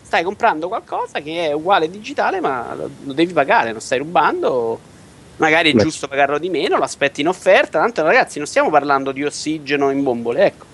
[0.00, 4.78] stai comprando qualcosa che è uguale digitale, ma lo, lo devi pagare, non stai rubando.
[5.38, 5.82] Magari è Beh.
[5.82, 7.80] giusto pagarlo di meno, lo aspetti in offerta.
[7.80, 10.66] Tanto, ragazzi, non stiamo parlando di ossigeno in bombole, ecco.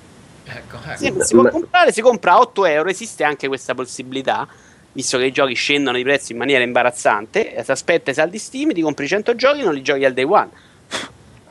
[0.57, 0.97] Ecco, ecco.
[0.97, 4.47] Sì, si può comprare, si compra a 8 euro, esiste anche questa possibilità,
[4.93, 8.39] visto che i giochi scendono di prezzo in maniera imbarazzante, eh, ti aspetta i saldi
[8.39, 10.49] Steam, ti compri 100 giochi e non li giochi al day one.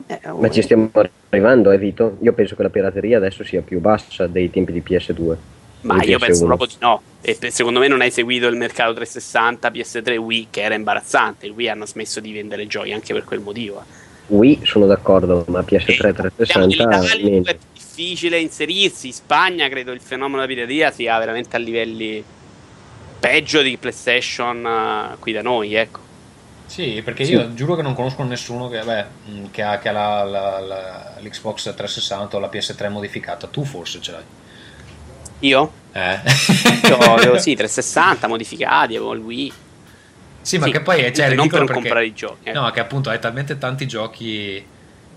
[0.06, 0.38] Eh, oh.
[0.38, 0.90] Ma ci stiamo
[1.28, 2.16] arrivando, eh Vito?
[2.20, 5.36] Io penso che la pirateria adesso sia più bassa dei tempi di PS2.
[5.82, 6.20] Ma io PS1.
[6.20, 7.02] penso proprio di no.
[7.22, 11.48] E secondo me non hai seguito il mercato 360, PS3, Wii, che era imbarazzante.
[11.48, 13.82] Wii hanno smesso di vendere giochi anche per quel motivo.
[14.26, 17.56] Wii sono d'accordo, ma PS3 360
[18.00, 19.08] difficile inserirsi.
[19.08, 22.24] In Spagna credo il fenomeno della pirateria sia veramente a livelli
[23.20, 26.08] peggio di PlayStation uh, qui da noi, ecco.
[26.64, 27.32] Sì, perché sì.
[27.32, 29.04] io giuro che non conosco nessuno che, beh,
[29.50, 33.48] che ha, che ha la, la, la, l'Xbox 360 o la PS3 modificata.
[33.48, 34.22] Tu forse ce l'hai.
[35.40, 35.72] Io?
[35.92, 36.20] Eh.
[36.86, 39.52] io avevo sì, 360 modificati, avevo il Wii.
[40.42, 42.48] Sì, ma sì, che poi è cioè, non per perché, comprare i giochi.
[42.48, 42.52] Eh.
[42.52, 44.64] No, che appunto hai talmente tanti giochi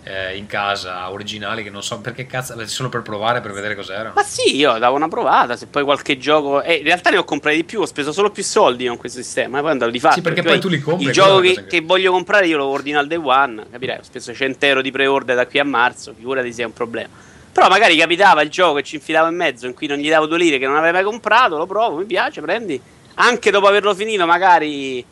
[0.03, 4.11] eh, in casa originali che non so perché cazzo, solo per provare, per vedere cos'era.
[4.13, 6.61] Ma sì, io davo una provata, se poi qualche gioco...
[6.61, 9.21] Eh, in realtà ne ho comprati di più, ho speso solo più soldi con questo
[9.21, 10.15] sistema, e poi andavo di fatto.
[10.15, 11.05] Sì, perché, perché poi tu li compri.
[11.05, 14.33] Il gioco che, che, voglio comprare io lo ordino al day one, capirai, ho speso
[14.33, 17.09] 100 euro di pre-order da qui a marzo, figurati se è un problema.
[17.51, 20.25] Però magari capitava il gioco che ci infilavo in mezzo, in cui non gli davo
[20.25, 22.81] due lire che non avrei mai comprato, lo provo, mi piace, prendi.
[23.15, 25.05] Anche dopo averlo finito, magari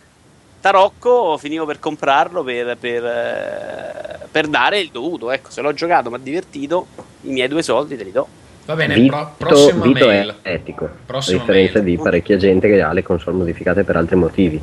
[0.62, 5.32] tarocco finivo per comprarlo per, per, eh, per, dare il dovuto.
[5.32, 6.88] Ecco, se l'ho giocato, mi ha divertito,
[7.24, 8.28] i miei due soldi te li do.
[8.66, 10.36] Va bene, Vito, pro- prossima Vito mail.
[10.42, 11.86] è etico, prossima a differenza mail.
[11.86, 14.62] di parecchia gente che ha le console modificate per altri motivi.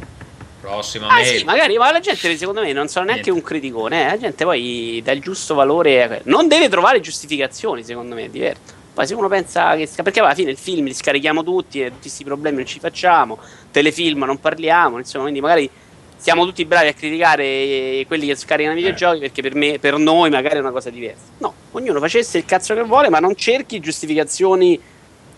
[0.60, 1.38] Prossima ah, mail.
[1.38, 3.40] sì, magari, ma la gente secondo me non sono neanche Niente.
[3.42, 4.08] un criticone, eh?
[4.10, 8.76] la gente poi dà il giusto valore, non deve trovare giustificazioni, secondo me, è diverso.
[8.94, 9.88] Poi se uno pensa che.
[10.02, 13.38] Perché alla fine il film li scarichiamo tutti e tutti questi problemi non ci facciamo,
[13.70, 15.70] telefilm non parliamo, insomma, quindi magari
[16.18, 20.30] siamo tutti bravi a criticare quelli che scaricano i videogiochi perché per, me, per noi
[20.30, 21.22] magari è una cosa diversa.
[21.38, 24.78] No, ognuno facesse il cazzo che vuole, ma non cerchi giustificazioni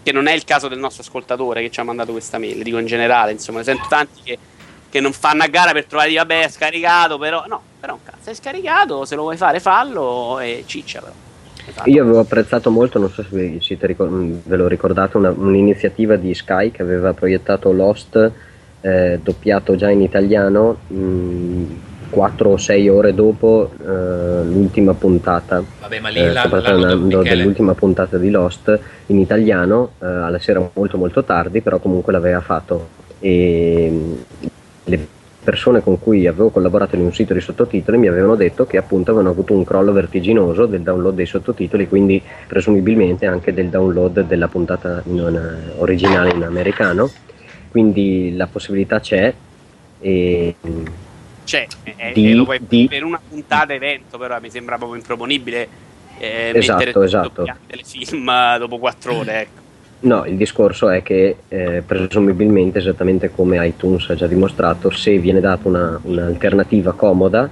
[0.02, 2.78] che non è il caso del nostro ascoltatore che ci ha mandato questa mail, dico
[2.78, 4.38] in generale, insomma, ne sento tanti che,
[4.88, 8.30] che non fanno a gara per trovare, vabbè, è scaricato, però no, però un cazzo,
[8.30, 11.12] è scaricato, se lo vuoi fare fallo e ciccia però.
[11.66, 11.90] Esatto.
[11.90, 16.34] Io avevo apprezzato molto, non so se vi, ricor- ve lo ricordate, una, un'iniziativa di
[16.34, 18.32] Sky che aveva proiettato Lost
[18.80, 21.64] eh, doppiato già in italiano mh,
[22.10, 25.62] 4 o 6 ore dopo eh, l'ultima puntata.
[25.80, 30.68] Vabbè, ma lì eh, la, parlando dell'ultima puntata di Lost in italiano, eh, alla sera
[30.72, 32.98] molto molto tardi, però comunque l'aveva fatto.
[33.20, 34.16] E
[34.84, 35.06] le
[35.42, 39.10] persone con cui avevo collaborato in un sito di sottotitoli mi avevano detto che appunto
[39.10, 44.48] avevano avuto un crollo vertiginoso del download dei sottotitoli, quindi presumibilmente anche del download della
[44.48, 47.10] puntata in, uh, originale in americano.
[47.70, 49.32] Quindi la possibilità c'è.
[50.00, 50.54] E,
[51.44, 55.68] c'è, eh, di, lo puoi, di, per una puntata evento, però mi sembra proprio improponibile
[56.18, 57.44] eh, esatto, esatto.
[57.66, 59.40] telefilm dopo quattro ore.
[59.40, 59.60] Ecco.
[60.00, 65.40] No, il discorso è che eh, presumibilmente, esattamente come iTunes ha già dimostrato, se viene
[65.40, 67.50] data una, un'alternativa comoda,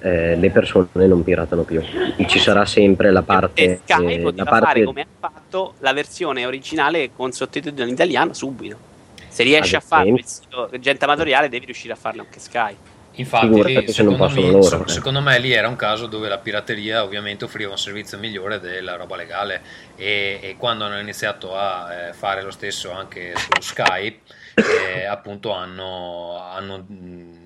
[0.00, 1.82] eh, le persone non piratano più.
[2.26, 3.62] Ci sarà sempre la parte.
[3.62, 4.66] E Sky eh, la parte...
[4.66, 8.92] fare come ha fatto la versione originale con sottotitoli in italiano subito.
[9.34, 12.76] Se riesci a farlo il sito gente amatoriale, devi riuscire a farlo anche Sky.
[13.16, 17.72] Infatti, secondo, me, loro, secondo me lì era un caso dove la pirateria ovviamente offriva
[17.72, 19.60] un servizio migliore della roba legale
[19.96, 24.20] e, e quando hanno iniziato a eh, fare lo stesso anche su Skype
[24.54, 26.84] eh, appunto hanno, hanno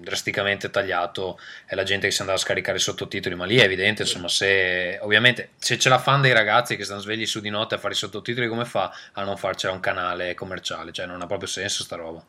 [0.08, 3.64] drasticamente tagliato eh, la gente che si andava a scaricare i sottotitoli ma lì è
[3.64, 7.50] evidente insomma se ovviamente se c'è la fan dei ragazzi che stanno svegli su di
[7.50, 11.22] notte a fare i sottotitoli come fa a non farcela un canale commerciale cioè non
[11.22, 12.24] ha proprio senso sta roba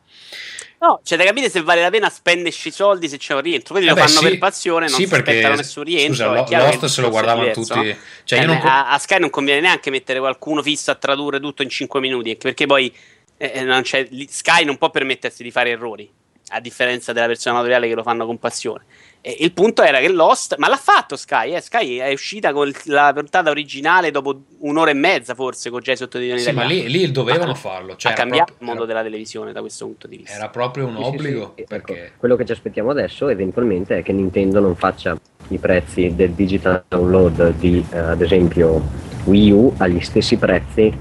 [0.82, 3.74] No, c'è da capire se vale la pena spenderci i soldi se c'è un rientro.
[3.74, 6.46] Quelli eh lo beh, fanno sì, per passione, non sì, si aspettano nessun rientro.
[6.46, 7.76] Scusa, Lost se lo guardavano tutti.
[7.76, 7.84] No?
[7.84, 8.62] Cioè, cioè, non...
[8.64, 12.38] a, a, Sky non conviene neanche mettere qualcuno fisso a tradurre tutto in 5 minuti,
[12.38, 12.96] perché poi
[13.36, 16.10] eh, eh non Sky non può permettersi di fare errori,
[16.50, 18.84] a differenza della versione amatoriale che lo fanno con passione.
[19.22, 21.60] E il punto era che Lost, ma l'ha fatto Sky, eh?
[21.60, 25.98] Sky è uscita con la puntata originale dopo un'ora e mezza forse con già i
[25.98, 27.98] sottotitoli Sì, ma lì, lì dovevano farlo.
[27.98, 30.36] Cioè ha cambiato proprio, il mondo era, della televisione da questo punto di vista.
[30.36, 31.54] Era proprio un obbligo.
[31.56, 32.06] Sì, sì, perché...
[32.06, 36.32] ecco, quello che ci aspettiamo adesso eventualmente è che Nintendo non faccia i prezzi del
[36.32, 38.82] digital download di eh, ad esempio
[39.26, 40.94] Wii U agli stessi prezzi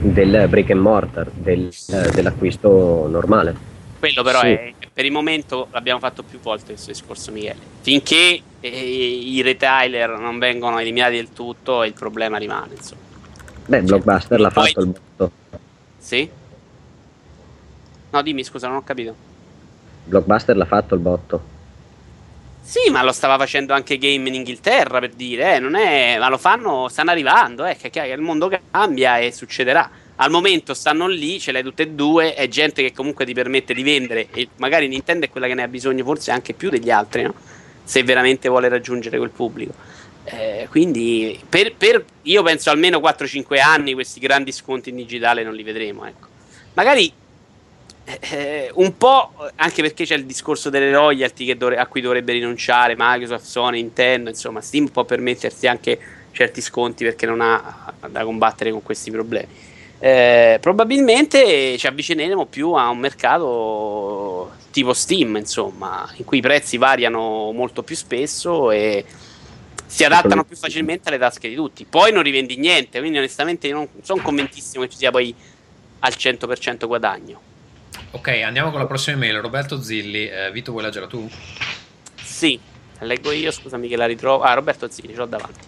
[0.00, 3.70] del brick and mortar, del, eh, dell'acquisto normale.
[4.02, 4.46] Quello però sì.
[4.48, 7.56] è, per il momento l'abbiamo fatto più volte questo discorso Michele.
[7.82, 12.74] Finché eh, i retailer non vengono eliminati del tutto il problema rimane.
[12.74, 13.00] Insomma.
[13.64, 14.66] Beh, cioè, Blockbuster l'ha poi...
[14.66, 15.32] fatto il botto.
[15.98, 16.28] Sì?
[18.10, 19.14] No, dimmi scusa, non ho capito.
[20.06, 21.42] Blockbuster l'ha fatto il botto.
[22.60, 26.28] Sì, ma lo stava facendo anche Game in Inghilterra per dire, eh, non è, ma
[26.28, 29.88] lo fanno, stanno arrivando, eh, che, che il mondo cambia e succederà.
[30.22, 33.74] Al momento stanno lì, ce l'hai tutte e due, è gente che comunque ti permette
[33.74, 36.90] di vendere e magari Nintendo è quella che ne ha bisogno forse anche più degli
[36.90, 37.34] altri, no?
[37.82, 39.74] Se veramente vuole raggiungere quel pubblico.
[40.22, 45.54] Eh, quindi per, per, io penso almeno 4-5 anni questi grandi sconti in digitale non
[45.54, 46.28] li vedremo, ecco.
[46.74, 47.12] Magari
[48.04, 52.94] eh, un po' anche perché c'è il discorso delle royalty dovre- a cui dovrebbe rinunciare
[52.96, 55.98] Microsoft, Sony, Nintendo, insomma Steam può permettersi anche
[56.30, 59.70] certi sconti perché non ha da combattere con questi problemi.
[60.04, 66.76] Eh, probabilmente ci avvicineremo più a un mercato tipo Steam, insomma, in cui i prezzi
[66.76, 69.04] variano molto più spesso e
[69.86, 71.84] si adattano più facilmente alle tasche di tutti.
[71.84, 75.32] Poi non rivendi niente, quindi onestamente io non sono convintissimo che ci sia poi
[76.00, 77.40] al 100% guadagno.
[78.10, 79.40] Ok, andiamo con la prossima email.
[79.40, 81.30] Roberto Zilli, eh, Vito vuoi leggerla tu?
[82.20, 82.58] Sì,
[82.98, 84.42] leggo io, scusami che la ritrovo.
[84.42, 85.60] Ah, Roberto Zilli, ce l'ho davanti.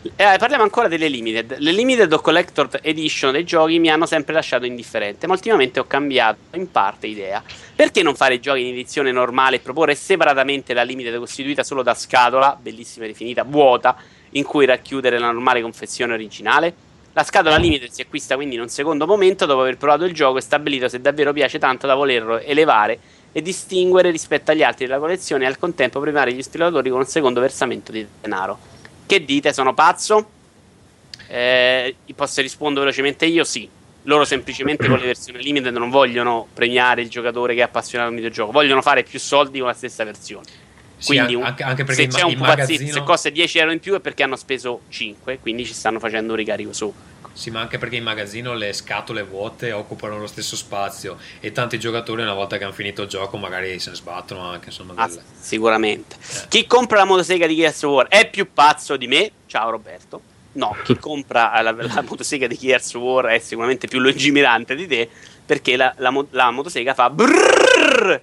[0.00, 1.56] Eh, parliamo ancora delle limited.
[1.58, 5.86] Le limited o collector edition dei giochi mi hanno sempre lasciato indifferente, ma ultimamente ho
[5.86, 7.42] cambiato in parte idea.
[7.74, 11.94] Perché non fare giochi in edizione normale e proporre separatamente la limited costituita solo da
[11.94, 13.96] scatola, bellissima e definita, vuota,
[14.30, 16.74] in cui racchiudere la normale confezione originale?
[17.12, 20.38] La scatola limited si acquista quindi in un secondo momento dopo aver provato il gioco
[20.38, 23.00] e stabilito se davvero piace tanto da volerlo elevare
[23.32, 27.06] e distinguere rispetto agli altri della collezione e al contempo premiare gli spiegatori con un
[27.06, 28.77] secondo versamento di denaro.
[29.08, 29.54] Che dite?
[29.54, 30.28] Sono pazzo?
[31.28, 33.42] Eh, posso rispondere velocemente io?
[33.42, 33.66] Sì.
[34.02, 38.14] Loro semplicemente con le versioni limited non vogliono premiare il giocatore che è appassionato al
[38.14, 40.46] videogioco, vogliono fare più soldi con la stessa versione.
[41.02, 42.92] Quindi sì, anche, anche se c'è un pupazzino magazzino...
[42.92, 46.32] se costa 10 euro in più è perché hanno speso 5, quindi ci stanno facendo
[46.32, 46.92] un ricarico su.
[47.38, 51.78] Sì, ma anche perché in magazzino le scatole vuote occupano lo stesso spazio e tanti
[51.78, 54.70] giocatori una volta che hanno finito il gioco magari se ne sbattono anche.
[54.70, 55.08] Insomma, ah,
[55.38, 56.16] sicuramente.
[56.16, 56.48] Eh.
[56.48, 59.30] Chi compra la motosega di Gears of War è più pazzo di me.
[59.46, 60.20] Ciao Roberto.
[60.54, 64.88] No, chi compra la, la motosega di Gears of War è sicuramente più lungimirante di
[64.88, 65.08] te
[65.46, 68.20] perché la, la, la motosega fa brrrr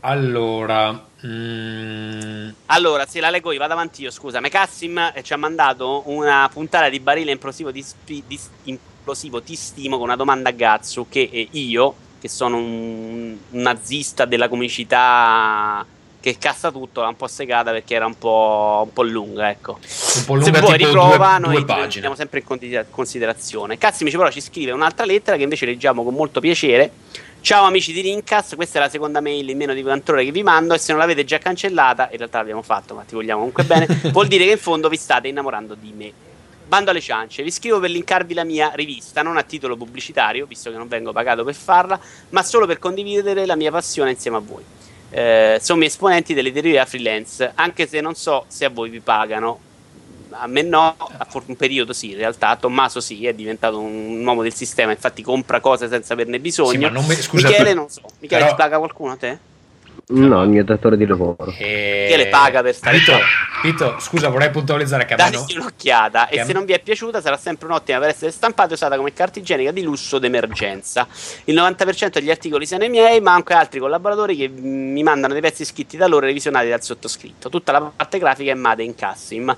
[0.00, 2.48] allora, Mm.
[2.66, 4.40] Allora, se la leggo io, vado avanti io, scusa.
[4.40, 9.96] Mecassim ci ha mandato una puntata di barile implosivo, di, spi- di implosivo ti stimo
[9.96, 15.84] con una domanda a Gazzu che io, che sono un, un nazista della comicità
[16.26, 19.78] che cassa tutto, l'ha un po' segata perché era un po', un po lunga, ecco.
[20.16, 23.78] Un po' lunga, Se vuoi riprova, due, noi teniamo sempre in considerazione.
[23.78, 26.90] Cassimici però ci scrive un'altra lettera che invece leggiamo con molto piacere.
[27.46, 30.32] Ciao amici di Rincast, questa è la seconda mail in meno di 40 ore che
[30.32, 33.38] vi mando e se non l'avete già cancellata, in realtà l'abbiamo fatto, ma ti vogliamo
[33.38, 36.12] comunque bene, vuol dire che in fondo vi state innamorando di me.
[36.66, 40.72] Bando alle ciance, vi scrivo per linkarvi la mia rivista, non a titolo pubblicitario, visto
[40.72, 44.40] che non vengo pagato per farla, ma solo per condividere la mia passione insieme a
[44.40, 44.64] voi
[45.10, 49.60] eh, sono esponenti delle derive freelance, anche se non so se a voi vi pagano.
[50.38, 54.42] A me no, a un periodo sì, in realtà Tommaso sì, è diventato un uomo
[54.42, 56.88] del sistema, infatti compra cose senza averne bisogno.
[56.88, 58.54] Sì, non mi, scusa, Michele non so, Michele però...
[58.54, 59.38] ti paga qualcuno a te?
[60.08, 61.52] No, il mio datore di lavoro.
[61.58, 62.06] E...
[62.08, 63.12] Che le paga per stare Pito,
[63.60, 65.46] Pito, scusa, vorrei puntualizzare che Date no...
[65.56, 68.74] un'occhiata che e se non vi è piaciuta sarà sempre un'ottima per essere stampata e
[68.74, 71.08] usata come carta igienica di lusso d'emergenza.
[71.44, 75.42] Il 90% degli articoli sono i miei, ma anche altri collaboratori che mi mandano dei
[75.42, 77.48] pezzi scritti da loro e revisionati dal sottoscritto.
[77.48, 79.56] Tutta la parte grafica è Made in Cassim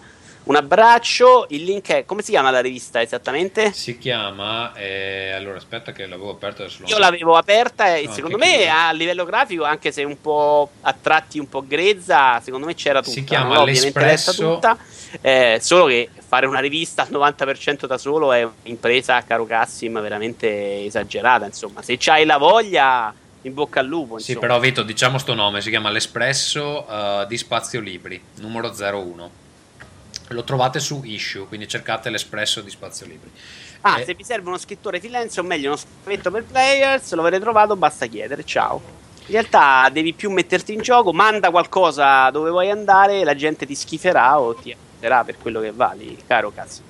[0.48, 1.46] un abbraccio.
[1.50, 3.72] Il link è come si chiama la rivista esattamente?
[3.72, 6.82] Si chiama eh, allora aspetta che l'avevo aperta adesso.
[6.86, 8.70] Io l'avevo aperta e no, secondo me chiuso.
[8.70, 13.00] a livello grafico, anche se un po' a tratti un po' grezza, secondo me c'era
[13.00, 13.12] tutta.
[13.12, 13.64] Si chiama no?
[13.64, 14.54] L'Espresso.
[14.54, 14.78] Tutta,
[15.20, 20.84] eh, solo che fare una rivista al 90% da solo è un'impresa, caro Cassim, veramente
[20.84, 21.44] esagerata.
[21.44, 24.14] Insomma, se c'hai la voglia in bocca al lupo.
[24.14, 24.20] Insomma.
[24.20, 29.46] Sì, però Vito, diciamo sto nome, si chiama L'Espresso uh, di Spazio Libri, numero 01
[30.28, 33.30] lo trovate su Issue, quindi cercate l'espresso di Spazio Libri.
[33.82, 34.04] Ah, e...
[34.04, 37.76] se vi serve uno scrittore freelance o meglio uno scritto per players, lo avete trovato,
[37.76, 38.80] basta chiedere, ciao.
[39.26, 43.74] In realtà devi più metterti in gioco, manda qualcosa dove vuoi andare, la gente ti
[43.74, 46.87] schiferà o ti accetterà per quello che vali, caro cazzo.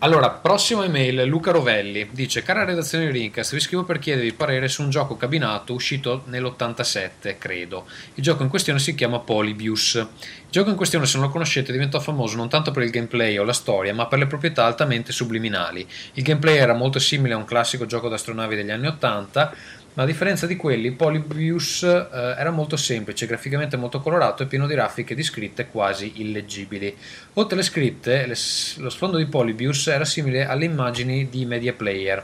[0.00, 4.82] Allora, prossima email, Luca Rovelli dice: Cara redazione Rincast, vi scrivo per chiedervi parere su
[4.82, 7.86] un gioco cabinato uscito nell'87, credo.
[8.12, 9.94] Il gioco in questione si chiama Polybius.
[9.94, 13.38] Il gioco in questione, se non lo conoscete, diventò famoso non tanto per il gameplay
[13.38, 15.88] o la storia, ma per le proprietà altamente subliminali.
[16.12, 19.54] Il gameplay era molto simile a un classico gioco d'astronavi degli anni 80
[19.96, 24.66] ma a differenza di quelli Polybius eh, era molto semplice, graficamente molto colorato e pieno
[24.66, 26.94] di raffiche di scritte quasi illeggibili.
[27.34, 28.36] Oltre alle scritte, le,
[28.82, 32.22] lo sfondo di Polybius era simile alle immagini di Media Player,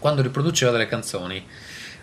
[0.00, 1.46] quando riproduceva delle canzoni.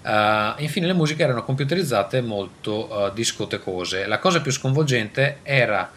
[0.02, 4.06] Uh, infine le musiche erano computerizzate molto uh, discotecose.
[4.06, 5.92] La cosa più sconvolgente era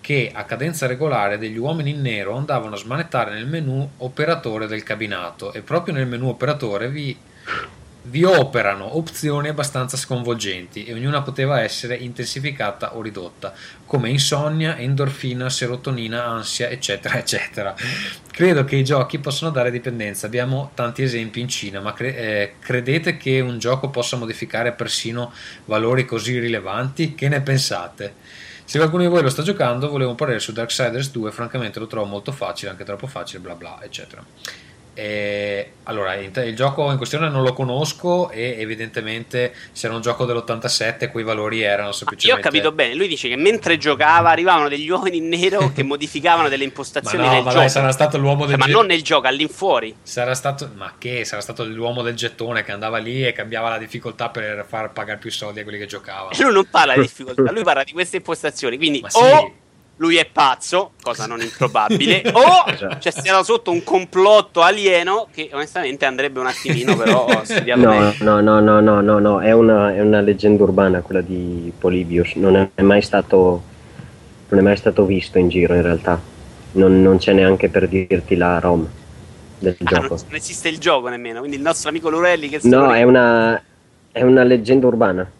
[0.00, 4.84] che a cadenza regolare degli uomini in nero andavano a smanettare nel menu operatore del
[4.84, 7.16] cabinato e proprio nel menu operatore vi
[8.06, 13.54] vi operano opzioni abbastanza sconvolgenti e ognuna poteva essere intensificata o ridotta,
[13.86, 17.74] come insonnia, endorfina, serotonina, ansia, eccetera, eccetera.
[18.30, 22.54] Credo che i giochi possano dare dipendenza, abbiamo tanti esempi in Cina, ma cre- eh,
[22.58, 25.32] credete che un gioco possa modificare persino
[25.64, 27.14] valori così rilevanti?
[27.14, 28.14] Che ne pensate?
[28.66, 32.06] Se qualcuno di voi lo sta giocando, volevo parlare su Darksiders 2, francamente lo trovo
[32.06, 34.24] molto facile, anche troppo facile, bla bla, eccetera.
[34.94, 40.24] E, allora, il gioco in questione non lo conosco e evidentemente se era un gioco
[40.24, 42.40] dell'87 quei valori erano semplicemente...
[42.40, 45.82] Io ho capito bene, lui dice che mentre giocava arrivavano degli uomini in nero che
[45.84, 47.60] modificavano delle impostazioni ma no, nel ma gioco.
[47.60, 49.96] Dai, sarà stato l'uomo cioè, del cioè, Ma non nel gioco, all'infuori.
[50.02, 50.70] Sarà stato...
[50.74, 51.24] Ma che?
[51.24, 55.18] Sarà stato l'uomo del gettone che andava lì e cambiava la difficoltà per far pagare
[55.18, 56.30] più soldi a quelli che giocavano.
[56.38, 59.62] Lui non parla di difficoltà, lui parla di queste impostazioni, quindi ma o
[59.96, 62.96] lui è pazzo, cosa non improbabile, o esatto.
[62.98, 68.40] c'è stato sotto un complotto alieno che onestamente andrebbe un attimino però studiato no, no,
[68.40, 72.70] no, no, no, no, no, è una, è una leggenda urbana quella di Polybius, non
[72.74, 73.62] è mai stato,
[74.48, 76.20] non è mai stato visto in giro in realtà,
[76.72, 78.88] non, non c'è neanche per dirti la ROM
[79.58, 80.18] del ah, gioco.
[80.26, 82.60] Non esiste il gioco nemmeno, quindi il nostro amico Lurelli che...
[82.64, 83.62] No, è una,
[84.10, 85.30] è una leggenda urbana.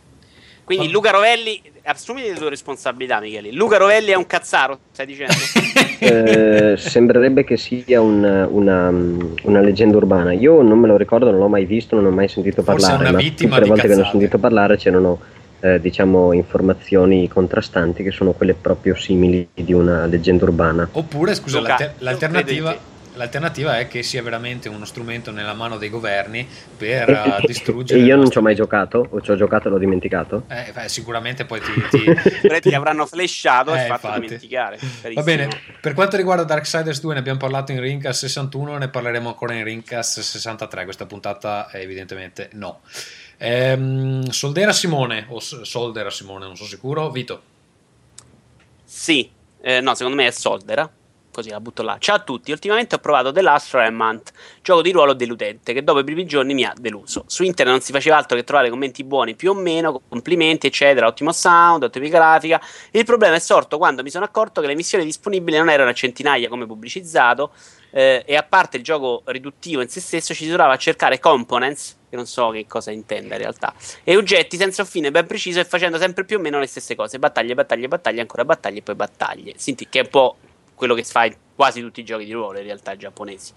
[0.65, 3.53] Quindi Luca Rovelli, assumiti le tue responsabilità, Michele.
[3.53, 5.35] Luca Rovelli è un cazzaro, stai dicendo?
[6.01, 10.33] eh, sembrerebbe che sia un, una, una, leggenda urbana.
[10.33, 13.13] Io non me lo ricordo, non l'ho mai visto, non ho mai sentito Forse parlare.
[13.13, 15.21] ma tutte le volte che ne ho sentito parlare c'erano
[15.61, 20.89] eh, diciamo informazioni contrastanti che sono quelle proprio simili di una leggenda urbana.
[20.93, 25.89] Oppure, scusa, Luca, l'alter- l'alternativa L'alternativa è che sia veramente uno strumento nella mano dei
[25.89, 26.47] governi
[26.77, 28.01] per uh, distruggere.
[28.01, 30.45] E io non ci ho mai giocato, o ci ho giocato e l'ho dimenticato.
[30.49, 32.61] Eh, beh, sicuramente poi ti, ti...
[32.61, 34.21] ti avranno flashato eh, e fatto infatti.
[34.21, 34.79] dimenticare.
[35.15, 35.49] Va bene,
[35.81, 39.63] per quanto riguarda Darksiders 2 ne abbiamo parlato in Rincast 61, ne parleremo ancora in
[39.63, 40.85] Rincast 63.
[40.85, 42.81] Questa puntata evidentemente no.
[43.37, 47.11] Ehm, Soldera Simone, o Soldera Simone, non sono sicuro.
[47.11, 47.43] Vito.
[48.85, 50.91] Sì, eh, no, secondo me è Soldera
[51.35, 51.97] così la butto là.
[51.99, 54.33] Ciao a tutti, ultimamente ho provato The Last Remnant,
[54.63, 57.25] gioco di ruolo deludente che dopo i primi giorni mi ha deluso.
[57.27, 61.07] Su internet non si faceva altro che trovare commenti buoni più o meno, complimenti eccetera,
[61.07, 62.61] ottimo sound, ottima grafica.
[62.93, 65.95] Il problema è sorto quando mi sono accorto che le missioni disponibili non erano a
[65.95, 67.51] centinaia come pubblicizzato
[67.91, 71.19] eh, e a parte il gioco riduttivo in se stesso ci si trovava a cercare
[71.19, 73.75] components che non so che cosa intenda in realtà,
[74.05, 77.19] e oggetti senza fine ben preciso e facendo sempre più o meno le stesse cose,
[77.19, 79.55] battaglie, battaglie, battaglie, ancora battaglie e poi battaglie.
[79.57, 80.37] Senti che è un po'
[80.75, 83.53] quello che fa quasi tutti i giochi di ruolo in realtà giapponesi.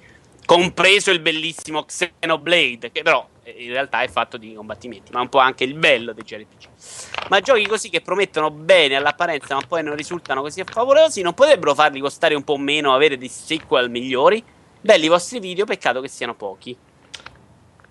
[0.46, 5.28] Compreso il bellissimo Xenoblade, che però eh, in realtà è fatto di combattimenti, ma un
[5.28, 7.28] po' anche il bello dei JRPG.
[7.30, 11.74] Ma giochi così che promettono bene all'apparenza, ma poi non risultano così favolosi, non potrebbero
[11.74, 14.42] farli costare un po' meno, avere dei sequel migliori?
[14.80, 16.78] Belli i vostri video, peccato che siano pochi.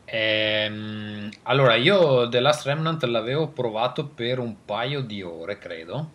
[0.06, 6.10] Ehm, allora, io The Last Remnant l'avevo provato per un paio di ore, credo.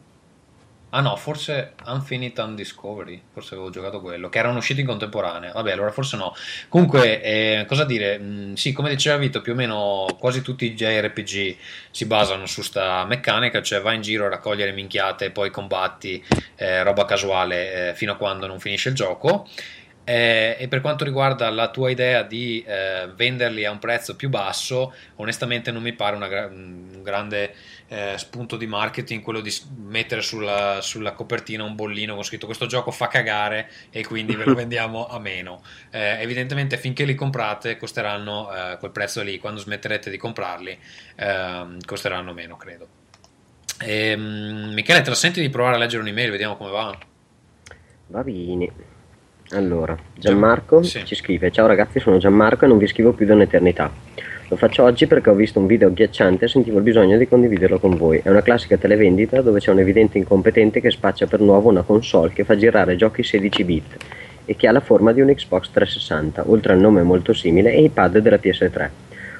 [0.94, 5.54] Ah no, forse Unfinite Undiscovery, forse avevo giocato quello, che erano usciti in contemporanea.
[5.54, 6.34] Vabbè, allora forse no.
[6.68, 8.20] Comunque, eh, cosa dire?
[8.20, 11.56] Mm, sì, come diceva Vito, più o meno quasi tutti i JRPG
[11.92, 16.22] si basano su sta meccanica, cioè vai in giro a raccogliere minchiate, poi combatti,
[16.56, 19.48] eh, roba casuale eh, fino a quando non finisce il gioco.
[20.04, 24.30] Eh, e per quanto riguarda la tua idea di eh, venderli a un prezzo più
[24.30, 27.54] basso, onestamente non mi pare una, un grande
[27.92, 32.66] eh, spunto di marketing quello di mettere sulla, sulla, copertina un bollino con scritto questo
[32.66, 35.62] gioco fa cagare e quindi ve lo vendiamo a meno.
[35.90, 40.80] Eh, evidentemente finché li comprate costeranno eh, quel prezzo lì, quando smetterete di comprarli
[41.18, 42.88] ehm, costeranno meno, credo.
[43.82, 46.32] E, um, Michele, te la senti di provare a leggere un'email?
[46.32, 46.98] Vediamo come va.
[48.08, 48.70] Va bene.
[49.50, 51.04] Allora, Gianmarco sì.
[51.04, 53.92] ci scrive: Ciao ragazzi, sono Gianmarco e non vi scrivo più da un'eternità.
[54.52, 57.80] Lo faccio oggi perché ho visto un video agghiacciante e sentivo il bisogno di condividerlo
[57.80, 58.20] con voi.
[58.22, 62.34] È una classica televendita dove c'è un evidente incompetente che spaccia per nuovo una console
[62.34, 63.96] che fa girare giochi 16 bit
[64.44, 67.84] e che ha la forma di un Xbox 360, oltre al nome molto simile e
[67.84, 68.90] i pad della PS3.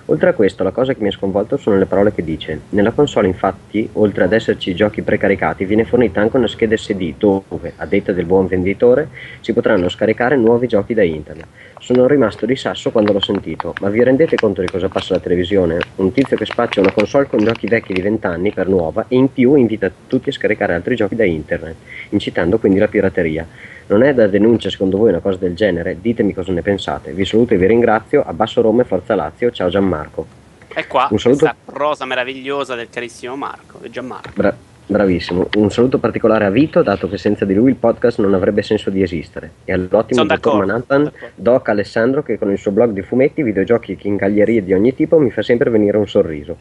[0.06, 2.62] Oltre a questo, la cosa che mi ha sconvolto sono le parole che dice.
[2.70, 7.74] Nella console, infatti, oltre ad esserci giochi precaricati, viene fornita anche una scheda SD dove,
[7.76, 9.10] a detta del buon venditore,
[9.42, 11.48] si potranno scaricare nuovi giochi da internet.
[11.84, 15.24] Sono rimasto di sasso quando l'ho sentito, ma vi rendete conto di cosa passa alla
[15.24, 15.80] televisione?
[15.96, 19.16] Un tizio che spaccia una console con giochi vecchi di 20 anni per nuova e
[19.16, 21.76] in più invita tutti a scaricare altri giochi da internet,
[22.10, 23.48] incitando quindi la pirateria.
[23.88, 25.98] Non è da denuncia secondo voi una cosa del genere?
[26.00, 27.14] Ditemi cosa ne pensate.
[27.14, 28.22] Vi saluto e vi ringrazio.
[28.24, 29.50] Abbasso Roma e Forza Lazio.
[29.50, 30.28] Ciao Gianmarco.
[30.76, 31.46] E qua un saluto...
[31.46, 34.30] questa prosa meravigliosa del carissimo Marco, Gianmarco.
[34.36, 34.56] Bra-
[34.92, 35.48] Bravissimo.
[35.56, 38.90] Un saluto particolare a Vito, dato che senza di lui il podcast non avrebbe senso
[38.90, 39.52] di esistere.
[39.64, 43.96] E all'ottimo dottor Manhattan, Doc Alessandro, che con il suo blog di fumetti, videogiochi e
[43.96, 46.58] chingaglierie di ogni tipo mi fa sempre venire un sorriso.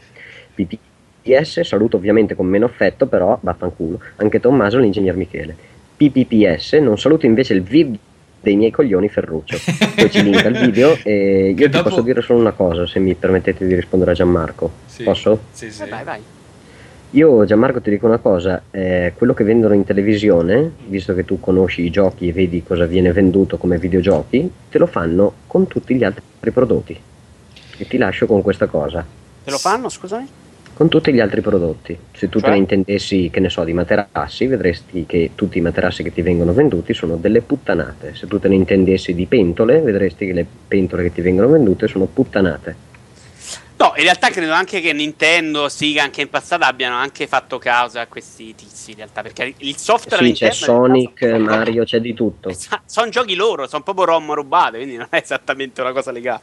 [0.55, 3.99] PPPS, saluto ovviamente con meno affetto, però vaffanculo.
[4.15, 5.53] Anche Tommaso, l'ingegner Michele.
[5.97, 7.99] PPPS, non saluto invece il VIP
[8.39, 9.57] dei miei coglioni Ferruccio.
[9.93, 11.89] Poi ci linka il video e io che ti dopo...
[11.89, 14.71] posso dire solo una cosa, se mi permettete di rispondere a Gianmarco.
[14.85, 15.03] Sì.
[15.03, 15.37] Posso?
[15.51, 15.83] Sì, sì.
[15.83, 16.21] Eh, vai, vai.
[17.13, 21.41] Io Gianmarco ti dico una cosa, eh, quello che vendono in televisione, visto che tu
[21.41, 25.93] conosci i giochi e vedi cosa viene venduto come videogiochi, te lo fanno con tutti
[25.95, 26.97] gli altri prodotti.
[27.77, 29.05] E ti lascio con questa cosa.
[29.43, 30.25] Te lo fanno, scusami?
[30.73, 31.97] Con tutti gli altri prodotti.
[32.13, 32.47] Se tu cioè?
[32.47, 36.21] te ne intendessi, che ne so, di materassi, vedresti che tutti i materassi che ti
[36.21, 38.15] vengono venduti sono delle puttanate.
[38.15, 41.89] Se tu te ne intendessi di pentole, vedresti che le pentole che ti vengono vendute
[41.89, 42.89] sono puttanate.
[43.81, 48.01] No, in realtà credo anche che Nintendo, Sega anche in passato abbiano anche fatto causa
[48.01, 52.55] a questi tizi, in realtà, perché il software sì, c'è Sonic, Mario, c'è di tutto.
[52.85, 56.41] Sono giochi loro, sono proprio ROM rubate, quindi non è esattamente una cosa legale.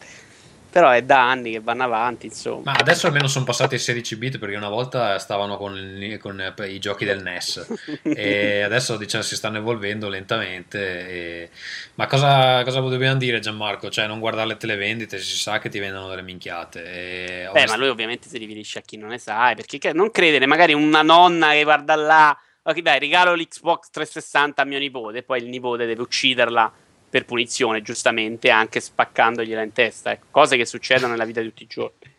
[0.71, 2.73] Però è da anni che vanno avanti, insomma.
[2.73, 6.79] Ma adesso almeno sono passati ai 16 bit perché una volta stavano con, con i
[6.79, 11.09] giochi del NES e adesso diciamo si stanno evolvendo lentamente.
[11.09, 11.51] E...
[11.95, 13.89] Ma cosa, cosa, dobbiamo dire Gianmarco?
[13.89, 16.85] Cioè non guardare le televendite, si sa che ti vendono delle minchiate.
[16.85, 17.51] E...
[17.51, 20.75] Beh, ma lui ovviamente si riferisce a chi non ne sa, perché non credere, magari
[20.75, 25.41] una nonna che guarda là, ok dai regalo l'Xbox 360 a mio nipote e poi
[25.41, 26.73] il nipote deve ucciderla
[27.09, 30.13] per punizione, giustamente, anche spaccandogliela in testa.
[30.13, 30.27] Ecco.
[30.31, 32.17] Cose che succedono nella vita di tutti i giorni.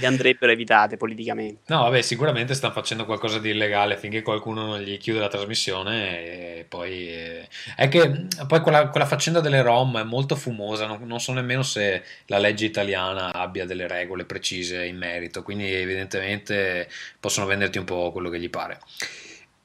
[0.00, 1.72] E andrebbero evitate politicamente.
[1.74, 6.58] No, vabbè, sicuramente stanno facendo qualcosa di illegale finché qualcuno non gli chiude la trasmissione.
[6.58, 10.86] E poi eh, è che poi quella, quella, faccenda delle ROM è molto fumosa.
[10.86, 15.42] Non, non, so nemmeno se la legge italiana abbia delle regole precise in merito.
[15.42, 18.78] Quindi, evidentemente, possono venderti un po' quello che gli pare.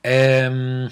[0.01, 0.89] Ehm.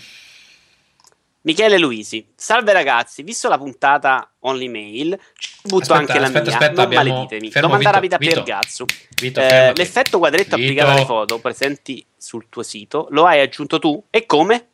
[1.43, 5.19] Michele Luisi, salve ragazzi, visto la puntata Only Mail,
[5.63, 7.51] butto Aspetta, anche la aspetta, mia, aspetta, non abbiamo- maleditemi.
[7.51, 8.33] fermo, Domanda Vito, rapida Vito.
[8.35, 8.85] per Gazzu.
[9.19, 14.03] Vito, Eh, l'effetto quadretto applicato alle foto presenti sul tuo sito lo hai aggiunto tu?
[14.11, 14.67] E come?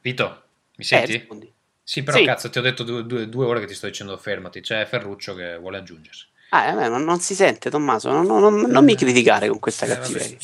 [0.00, 0.24] Vito,
[0.76, 1.12] mi Eh, senti?
[1.12, 1.52] rispondi.
[1.82, 2.24] sì, però sì.
[2.24, 4.60] cazzo, ti ho detto due, due- due ore che ti sto dicendo fermati.
[4.62, 6.26] C'è Ferruccio che vuole aggiungersi.
[6.50, 9.96] Ah, eh, non, non si sente, Tommaso, non, non- non- mi criticare con questa Eh,
[9.96, 10.36] vabbè.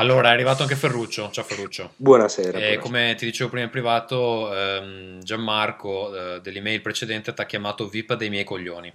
[0.00, 1.28] Allora, è arrivato anche Ferruccio.
[1.32, 1.90] Ciao Ferruccio.
[1.96, 2.50] Buonasera.
[2.50, 2.80] E buonasera.
[2.80, 8.14] come ti dicevo prima in privato, ehm, Gianmarco eh, dell'email precedente ti ha chiamato VIP
[8.14, 8.92] dei miei coglioni.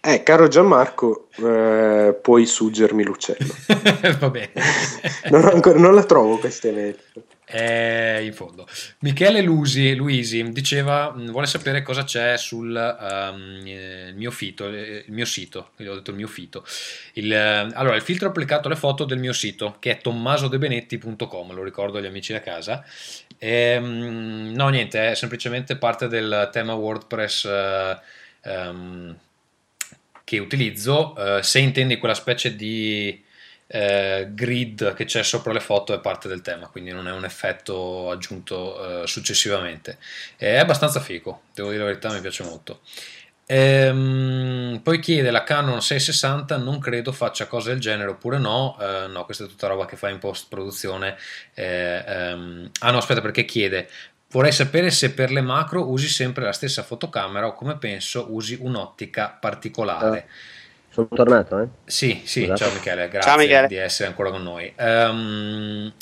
[0.00, 3.54] Eh, caro Gianmarco, eh, puoi suggermi l'uccello.
[4.18, 4.52] Va bene.
[5.30, 6.96] Non, ancora- non la trovo questa email.
[7.50, 8.68] È in fondo.
[8.98, 15.04] Michele Lusi, Luisi diceva, mh, vuole sapere cosa c'è sul ehm, eh, mio fito, eh,
[15.06, 16.62] il mio sito, io ho detto il mio fito.
[17.14, 21.62] Il, eh, allora, il filtro applicato alle foto del mio sito, che è tommasodebenetti.com, lo
[21.62, 22.84] ricordo agli amici da casa.
[23.38, 27.98] Ehm, no, niente, è semplicemente parte del tema WordPress eh,
[28.42, 29.16] ehm,
[30.22, 31.16] che utilizzo.
[31.38, 33.24] Eh, se intendi quella specie di
[33.68, 37.24] eh, grid che c'è sopra le foto è parte del tema, quindi non è un
[37.24, 39.98] effetto aggiunto eh, successivamente.
[40.36, 42.80] È abbastanza figo, devo dire la verità, mi piace molto.
[43.50, 48.76] Ehm, poi chiede la Canon 660, non credo faccia cose del genere oppure no.
[48.80, 51.16] Eh, no, questa è tutta roba che fa in post produzione.
[51.54, 53.88] Eh, ehm, ah no, aspetta, perché chiede.
[54.30, 58.58] Vorrei sapere se per le macro usi sempre la stessa fotocamera o come penso usi
[58.60, 60.28] un'ottica particolare.
[60.98, 61.68] Sono tornato, eh?
[61.84, 62.56] Sì, sì, Scusate.
[62.56, 63.66] ciao Michele, grazie Ciao, Michele.
[63.68, 64.72] di essere ancora con noi.
[64.76, 65.92] Ehm,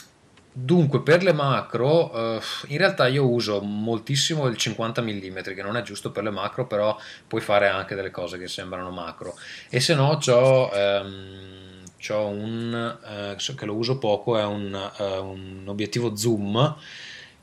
[0.51, 5.77] dunque, per le macro, eh, in realtà io uso moltissimo il 50 mm, che non
[5.77, 6.97] è giusto per le macro, però
[7.29, 9.35] puoi fare anche delle cose che sembrano macro.
[9.69, 15.19] E se no, c'ho, ehm, c'ho un, eh, che lo uso poco, è un, eh,
[15.19, 16.75] un obiettivo zoom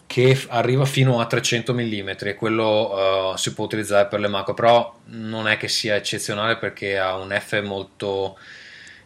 [0.05, 4.53] che arriva fino a 300 mm e quello eh, si può utilizzare per le macro,
[4.53, 8.37] però non è che sia eccezionale perché ha un F molto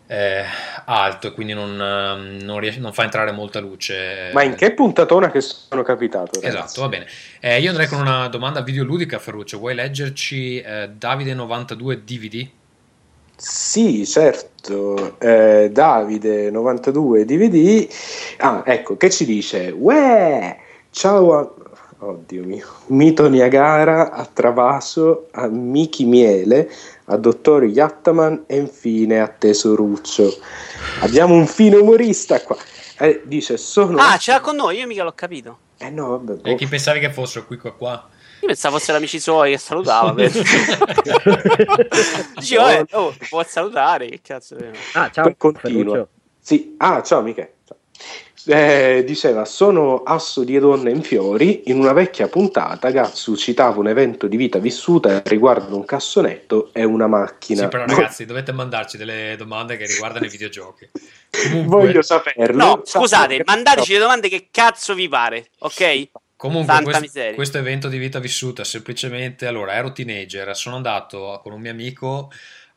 [0.07, 0.43] eh,
[0.85, 4.31] alto e quindi non, ehm, non, riesce- non fa entrare molta luce.
[4.33, 6.39] Ma in che puntatona che sono capitato?
[6.39, 6.47] ragazzi?
[6.47, 7.07] Esatto, va bene.
[7.39, 9.59] Eh, io andrei con una domanda videoludica, Ferruccio.
[9.59, 12.47] Vuoi leggerci eh, Davide92 DVD?
[13.35, 15.19] Sì, certo.
[15.19, 17.87] Eh, Davide 92 DVD.
[18.37, 19.73] Ah, ecco, che ci dice?
[19.77, 20.57] Uè,
[20.97, 21.53] ciao a...
[21.99, 22.67] Oddio mio.
[22.87, 26.69] Mito Niagara, a Travaso, a Miki Miele,
[27.05, 30.31] a Dottor Yattaman e infine a Tesoruccio.
[31.01, 32.55] Abbiamo un fine umorista qua.
[32.99, 33.97] Eh, dice, sono...
[33.97, 35.57] Ah, ce l'ha con noi, io mica l'ho capito.
[35.77, 36.33] Eh no, vabbè.
[36.43, 36.55] E boh.
[36.55, 38.09] chi pensavi che fossero qui qua qua?
[38.41, 40.13] Io pensavo fossero amici suoi che salutava.
[42.35, 44.69] Dicevo, eh, oh, può salutare, che cazzo è?
[44.93, 45.83] Ah, ciao, continua.
[45.83, 46.09] Ferruccio.
[46.39, 47.56] Sì, ah, ciao Michele.
[48.49, 51.63] Eh, diceva, sono asso di donne in fiori.
[51.65, 56.85] In una vecchia puntata, Gatsu citava un evento di vita vissuta riguardo un cassonetto e
[56.85, 57.63] una macchina.
[57.63, 60.89] Sì, però ragazzi, dovete mandarci delle domande che riguardano i videogiochi.
[61.29, 62.65] Comunque, Voglio saperlo.
[62.65, 66.09] No, scusate, mandateci le domande che cazzo vi pare, ok?
[66.37, 71.59] Comunque, questo, questo evento di vita vissuta semplicemente allora ero teenager, sono andato con un
[71.59, 72.29] mio amico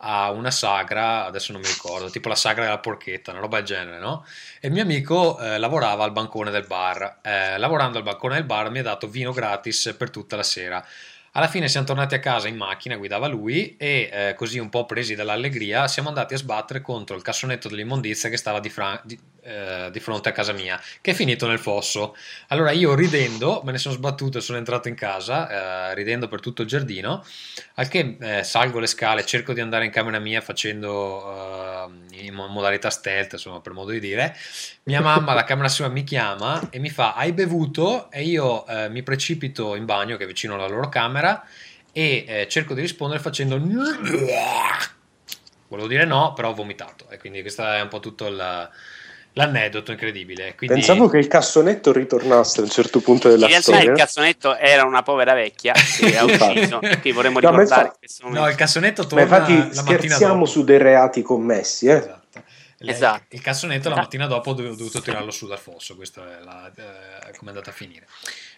[0.03, 3.67] a una sagra, adesso non mi ricordo, tipo la sagra della porchetta, una roba del
[3.67, 4.25] genere, no?
[4.61, 7.19] E il mio amico eh, lavorava al bancone del bar.
[7.23, 10.85] Eh, lavorando al bancone del bar mi ha dato vino gratis per tutta la sera.
[11.33, 14.85] Alla fine siamo tornati a casa in macchina, guidava lui e eh, così un po'
[14.85, 19.17] presi dall'allegria siamo andati a sbattere contro il cassonetto dell'immondizia che stava di, fra- di-
[19.43, 22.17] eh, di fronte a casa mia, che è finito nel fosso.
[22.49, 26.41] Allora io ridendo me ne sono sbattuto e sono entrato in casa, eh, ridendo per
[26.41, 27.25] tutto il giardino,
[27.75, 32.35] al che eh, salgo le scale, cerco di andare in camera mia facendo eh, in
[32.35, 34.37] mo- modalità stealth, insomma per modo di dire.
[34.91, 38.11] Mia mamma, la camera sua, mi chiama e mi fa hai bevuto?
[38.11, 41.45] E io eh, mi precipito in bagno, che è vicino alla loro camera,
[41.93, 43.57] e eh, cerco di rispondere facendo...
[45.69, 47.07] Volevo dire no, però ho vomitato.
[47.11, 48.69] E quindi questo è un po' tutto il-
[49.35, 50.57] l'aneddoto incredibile.
[50.57, 50.75] Quindi...
[50.75, 53.91] Pensavo che il cassonetto ritornasse a un certo punto della In realtà storia.
[53.93, 58.09] il cazzonetto era una povera vecchia che ha ucciso, che vorremmo No, ma ricordare in
[58.09, 61.93] infatti- No, il cassonetto Ma torna infatti la mattina scherziamo su dei reati commessi, eh?
[61.93, 62.19] Esatto.
[62.83, 63.35] Esatto.
[63.35, 66.43] Il cassonetto la mattina dopo ho dov- ho dovuto tirarlo su dal fosso, questo è
[66.43, 68.07] la- eh, come è andata a finire.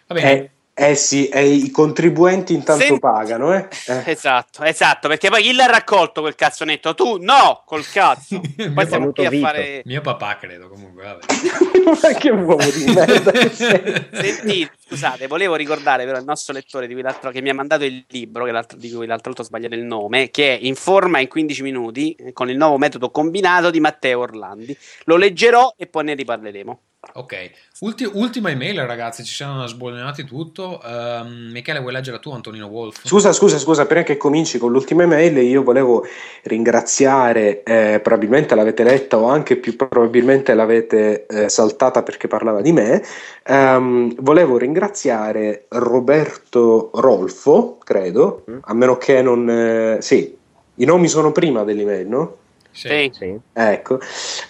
[0.07, 0.31] Va bene.
[0.31, 0.49] Eh,
[0.91, 3.67] eh sì, e i contribuenti intanto Senti- pagano, eh?
[3.87, 4.03] Eh.
[4.11, 6.95] Esatto, esatto, perché poi chi l'ha raccolto quel cazzonetto?
[6.95, 7.17] Tu?
[7.17, 8.41] No, col cazzo.
[8.57, 9.45] Mio Poi siamo qui a Vito.
[9.45, 9.81] fare...
[9.85, 11.25] Mio papà credo comunque, vabbè.
[12.01, 13.31] Ma che uomo di merda.
[13.51, 18.05] Senti, scusate, volevo ricordare però il nostro lettore di cui che mi ha mandato il
[18.09, 21.63] libro, di cui l'altro volta ho sbagliato il nome, che è In forma in 15
[21.63, 24.77] minuti con il nuovo metodo combinato di Matteo Orlandi.
[25.05, 26.79] Lo leggerò e poi ne riparleremo.
[27.15, 30.79] Ok, Ulti- ultima email ragazzi, ci siamo sbollionati tutto.
[30.85, 33.05] Um, Michele, vuoi leggere tu Antonino Wolf?
[33.05, 36.05] Scusa, scusa, scusa, prima che cominci con l'ultima email io volevo
[36.43, 42.71] ringraziare, eh, probabilmente l'avete letta o anche più probabilmente l'avete eh, saltata perché parlava di
[42.71, 43.03] me,
[43.47, 44.82] um, volevo ringraziare
[45.69, 48.57] Roberto Rolfo, credo, mm.
[48.61, 49.49] a meno che non...
[49.49, 50.35] Eh, sì,
[50.75, 52.37] i nomi sono prima dell'email, no?
[52.73, 53.11] Sì.
[53.13, 53.39] sì.
[53.53, 53.99] Ecco,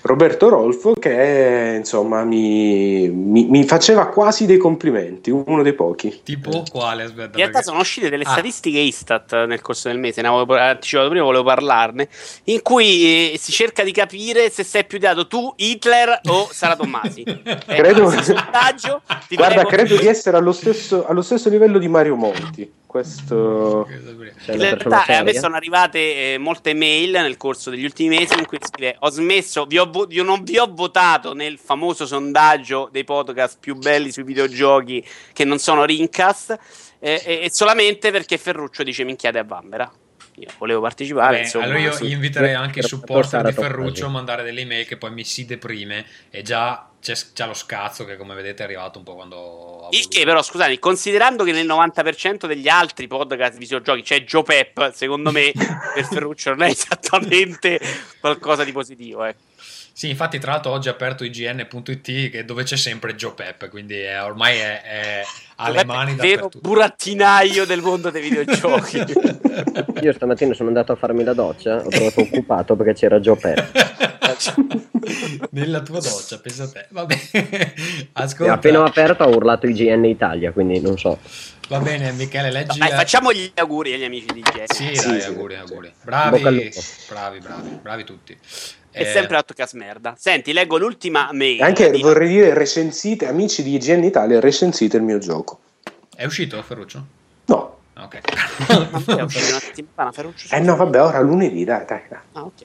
[0.01, 6.21] Roberto Rolfo che insomma mi, mi, mi, faceva quasi dei complimenti, uno dei pochi.
[6.24, 7.03] Tipo quale?
[7.03, 7.67] Aspetta, In realtà perché...
[7.67, 8.32] sono uscite delle ah.
[8.32, 12.07] statistiche Istat nel corso del mese, ne avevo anticipato prima, volevo parlarne,
[12.45, 16.76] in cui eh, si cerca di capire se sei più dato tu, Hitler o Sara
[16.76, 17.24] Tommasi.
[17.65, 18.11] Eh, credo...
[19.30, 25.06] Guarda, credo di essere allo stesso, allo stesso livello di Mario Monti questo in realtà
[25.18, 28.98] a me sono arrivate eh, molte mail nel corso degli ultimi mesi in cui scrive
[29.00, 33.58] ho smesso vi ho vo- io non vi ho votato nel famoso sondaggio dei podcast
[33.60, 36.56] più belli sui videogiochi che non sono Rincast
[37.00, 39.91] eh, e solamente perché Ferruccio dice minchiate a Vanvera
[40.36, 41.38] io volevo partecipare.
[41.38, 44.98] Beh, insomma, allora io inviterei anche i supporter di Ferruccio a mandare delle email che
[44.98, 48.98] poi mi si deprime e già c'è, c'è, lo scazzo che come vedete è arrivato
[48.98, 49.90] un po' quando...
[49.92, 54.94] Il che però scusate, considerando che nel 90% degli altri podcast videogiochi c'è Joe Pep,
[54.94, 55.52] secondo me
[55.94, 57.80] per Ferruccio non è esattamente
[58.22, 59.26] qualcosa di positivo.
[59.26, 59.36] Eh.
[59.96, 64.24] Sì, infatti tra l'altro oggi ho aperto ign.it dove c'è sempre Joe Pep, quindi è,
[64.24, 65.24] ormai è, è
[65.58, 69.04] alle mani da vero burattinaio del mondo dei videogiochi.
[70.02, 74.82] Io stamattina sono andato a farmi la doccia, ho trovato occupato perché c'era Joe Pep.
[75.52, 76.88] Nella tua doccia, pensa a te.
[76.89, 77.16] Vabbè.
[78.14, 78.52] Ascolta.
[78.52, 81.20] E appena ho aperto ho urlato IGN Italia, quindi non so.
[81.70, 82.80] Va bene, Michele, leggi.
[82.80, 84.64] Dai, facciamo gli auguri agli amici di IGN.
[84.66, 85.60] Sì, sì, dai, sì, auguri, sì.
[85.60, 85.94] auguri.
[86.04, 88.38] Bravi, bravi, bravi, bravi tutti.
[88.94, 89.06] È eh...
[89.06, 90.16] sempre Outcast merda.
[90.18, 91.64] Senti, leggo l'ultima mail.
[91.64, 92.02] Anche di...
[92.02, 95.60] vorrei dire, recensite, amici di IGN Italia, recensite il mio gioco.
[96.16, 97.04] È uscito, Ferruccio?
[97.46, 97.78] No.
[97.96, 98.16] Ok.
[100.52, 102.02] eh no, vabbè, ora lunedì, dai, dai.
[102.08, 102.20] dai.
[102.34, 102.62] Ah, ok.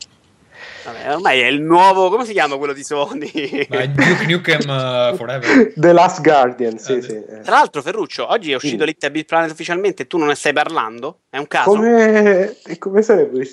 [0.92, 3.30] Vabbè, ormai è il nuovo, come si chiama quello di Sony?
[3.30, 5.72] Duke Nukem uh, Forever.
[5.74, 7.22] The Last Guardian, sì, uh, sì.
[7.42, 8.86] Tra l'altro, Ferruccio, oggi è uscito sì.
[8.86, 11.20] Little Big Planet ufficialmente e tu non ne stai parlando?
[11.28, 11.70] È un caso?
[11.70, 13.46] Come, come sarebbe?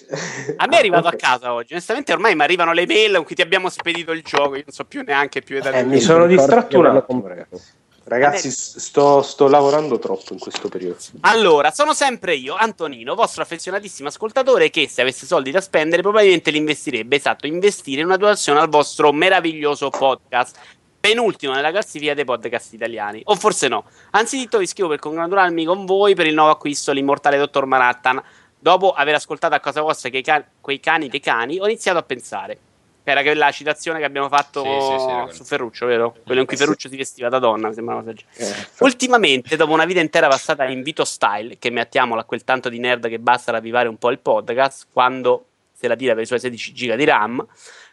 [0.56, 1.20] A me è arrivato okay.
[1.20, 1.74] a casa oggi.
[1.74, 4.56] Onestamente, ormai mi arrivano le mail con cui ti abbiamo spedito il gioco.
[4.56, 5.60] Io non so più neanche più.
[5.62, 7.84] Eh, mi sono distratto un attimo, ragazzi.
[8.08, 10.98] Ragazzi, sto, sto, lavorando troppo in questo periodo.
[11.22, 16.52] Allora, sono sempre io, Antonino, vostro affezionatissimo ascoltatore, che se avesse soldi da spendere probabilmente
[16.52, 17.16] li investirebbe.
[17.16, 20.56] Esatto, investire in una donazione al vostro meraviglioso podcast.
[21.00, 23.22] Penultimo nella classifica dei podcast italiani.
[23.26, 23.86] O forse no.
[24.12, 28.22] Anzitutto vi scrivo per congratularmi con voi per il nuovo acquisto, l'immortale Dottor Manhattan.
[28.60, 32.04] Dopo aver ascoltato a casa vostra quei, can- quei cani dei cani, ho iniziato a
[32.04, 32.60] pensare
[33.12, 36.16] era quella citazione che abbiamo fatto sì, sì, su Ferruccio, vero?
[36.26, 39.74] Quello in cui Ferruccio si vestiva da donna, mi sembra una cosa eh, Ultimamente, dopo
[39.74, 43.20] una vita intera passata in Vito Style, che mettiamolo a quel tanto di nerd che
[43.20, 46.96] basta ravvivare un po' il podcast, quando se la tira per i suoi 16 giga
[46.96, 47.46] di RAM,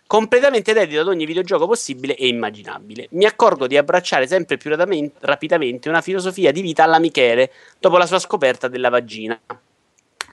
[0.06, 3.08] completamente dedito ad ogni videogioco possibile e immaginabile.
[3.10, 4.74] Mi accorgo di abbracciare sempre più
[5.20, 9.38] rapidamente una filosofia di vita alla Michele dopo la sua scoperta della vagina.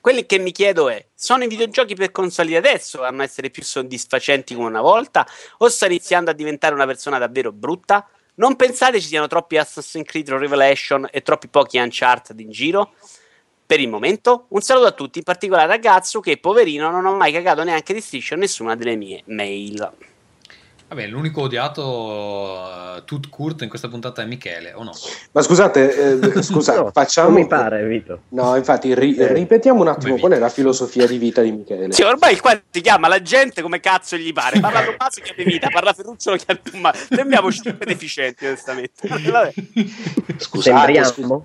[0.02, 4.56] Quello che mi chiedo è: sono i videogiochi per consoli adesso a essere più soddisfacenti
[4.56, 5.28] come una volta?
[5.58, 8.08] O sta iniziando a diventare una persona davvero brutta?
[8.36, 12.94] Non pensate ci siano troppi Assassin's Creed Revelation e troppi pochi Uncharted in giro?
[13.66, 17.16] Per il momento, un saluto a tutti, in particolare a Gazzu che, poverino, non ho
[17.16, 19.92] mai cagato neanche di striscio nessuna delle mie mail.
[20.90, 24.92] Vabbè, l'unico odiato uh, tut Kurt in questa puntata è Michele, o no?
[25.34, 27.30] Ma scusate, eh, scusa, no, facciamo...
[27.30, 28.22] Non mi pare, Vito.
[28.30, 29.32] No, infatti, ri- eh.
[29.32, 31.94] ripetiamo un attimo qual è la filosofia di vita di Michele.
[31.94, 34.60] Sì, ormai qua si chiama la gente come cazzo gli pare.
[34.60, 37.06] Parla Tommaso chiama vita, parla Ferruccio chiama Tommaso.
[37.08, 39.08] Sembriamo cinque deficienti, onestamente.
[39.08, 39.54] Vabbè.
[40.38, 41.42] Scusate, scusate.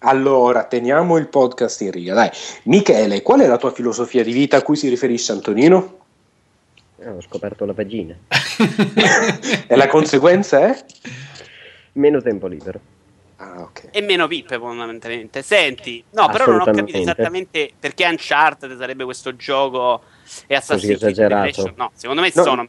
[0.00, 2.12] Allora, teniamo il podcast in riga.
[2.12, 2.30] Dai,
[2.64, 5.97] Michele, qual è la tua filosofia di vita a cui si riferisce Antonino?
[7.00, 8.16] Eh, ho scoperto la vagina.
[9.68, 10.84] e la conseguenza è?
[11.92, 12.80] Meno tempo libero.
[13.36, 13.90] Ah, okay.
[13.92, 15.42] E meno pippe fondamentalmente.
[15.42, 20.02] Senti, no, però non ho capito esattamente perché Uncharted sarebbe questo gioco
[20.48, 22.42] e Assassin's Creed No, secondo me no.
[22.42, 22.66] sono...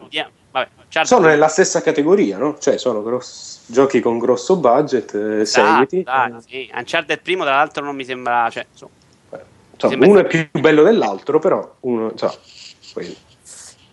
[0.51, 0.67] Vabbè,
[1.03, 2.57] sono nella stessa categoria, no?
[2.59, 3.61] Cioè, sono gross...
[3.65, 6.03] giochi con grosso budget, eh, seguiti.
[6.03, 6.71] Dai, sì.
[6.73, 8.47] Uncharted primo, tra l'altro, non mi sembra...
[8.51, 12.13] Cioè, insomma, uno è più bello dell'altro, però uno...
[12.13, 12.31] Cioè,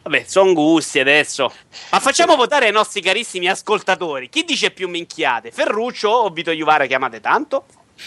[0.07, 1.53] Vabbè, sono gusti adesso.
[1.91, 4.29] Ma facciamo votare ai nostri carissimi ascoltatori.
[4.29, 5.51] Chi dice più minchiate?
[5.51, 7.67] Ferruccio o Vito Iuvara che amate tanto?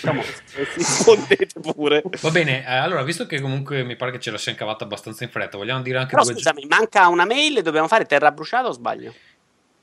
[0.76, 2.02] Rispondete pure.
[2.22, 5.26] Va bene, eh, allora, visto che comunque mi pare che ce la siamo cavata abbastanza
[5.26, 6.36] in fretta, vogliamo dire anche Però due...
[6.36, 9.14] scusami, manca una mail, dobbiamo fare terra bruciata o sbaglio?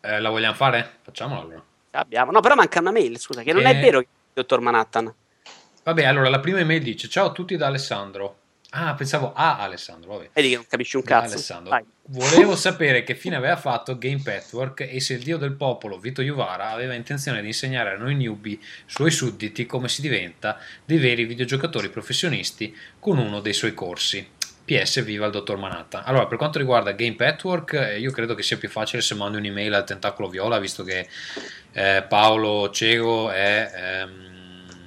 [0.01, 1.01] Eh, la vogliamo fare?
[1.03, 1.62] Facciamola allora.
[1.91, 2.31] Abbiamo.
[2.31, 3.81] No, però manca una mail, scusa, che non è Eh.
[3.81, 5.12] vero che il dottor Manhattan.
[5.83, 8.39] Vabbè, allora, la prima email dice, ciao a tutti da Alessandro.
[8.71, 10.31] Ah, pensavo a Alessandro, vabbè.
[10.33, 11.62] Vedi che non capisci un cazzo.
[12.09, 16.21] Volevo sapere che fine aveva fatto Game Patchwork e se il dio del popolo, Vito
[16.21, 21.25] Juvara, aveva intenzione di insegnare a noi newbie, suoi sudditi, come si diventa dei veri
[21.25, 24.35] videogiocatori professionisti con uno dei suoi corsi.
[24.64, 26.03] PS, viva il dottor Manhattan.
[26.05, 29.39] Allora, per quanto riguarda Game Patchwork, eh, io credo che sia più facile se mando
[29.39, 31.09] un'email al Tentacolo Viola, visto che
[31.73, 33.71] eh, Paolo Cego è...
[33.73, 34.35] ehm,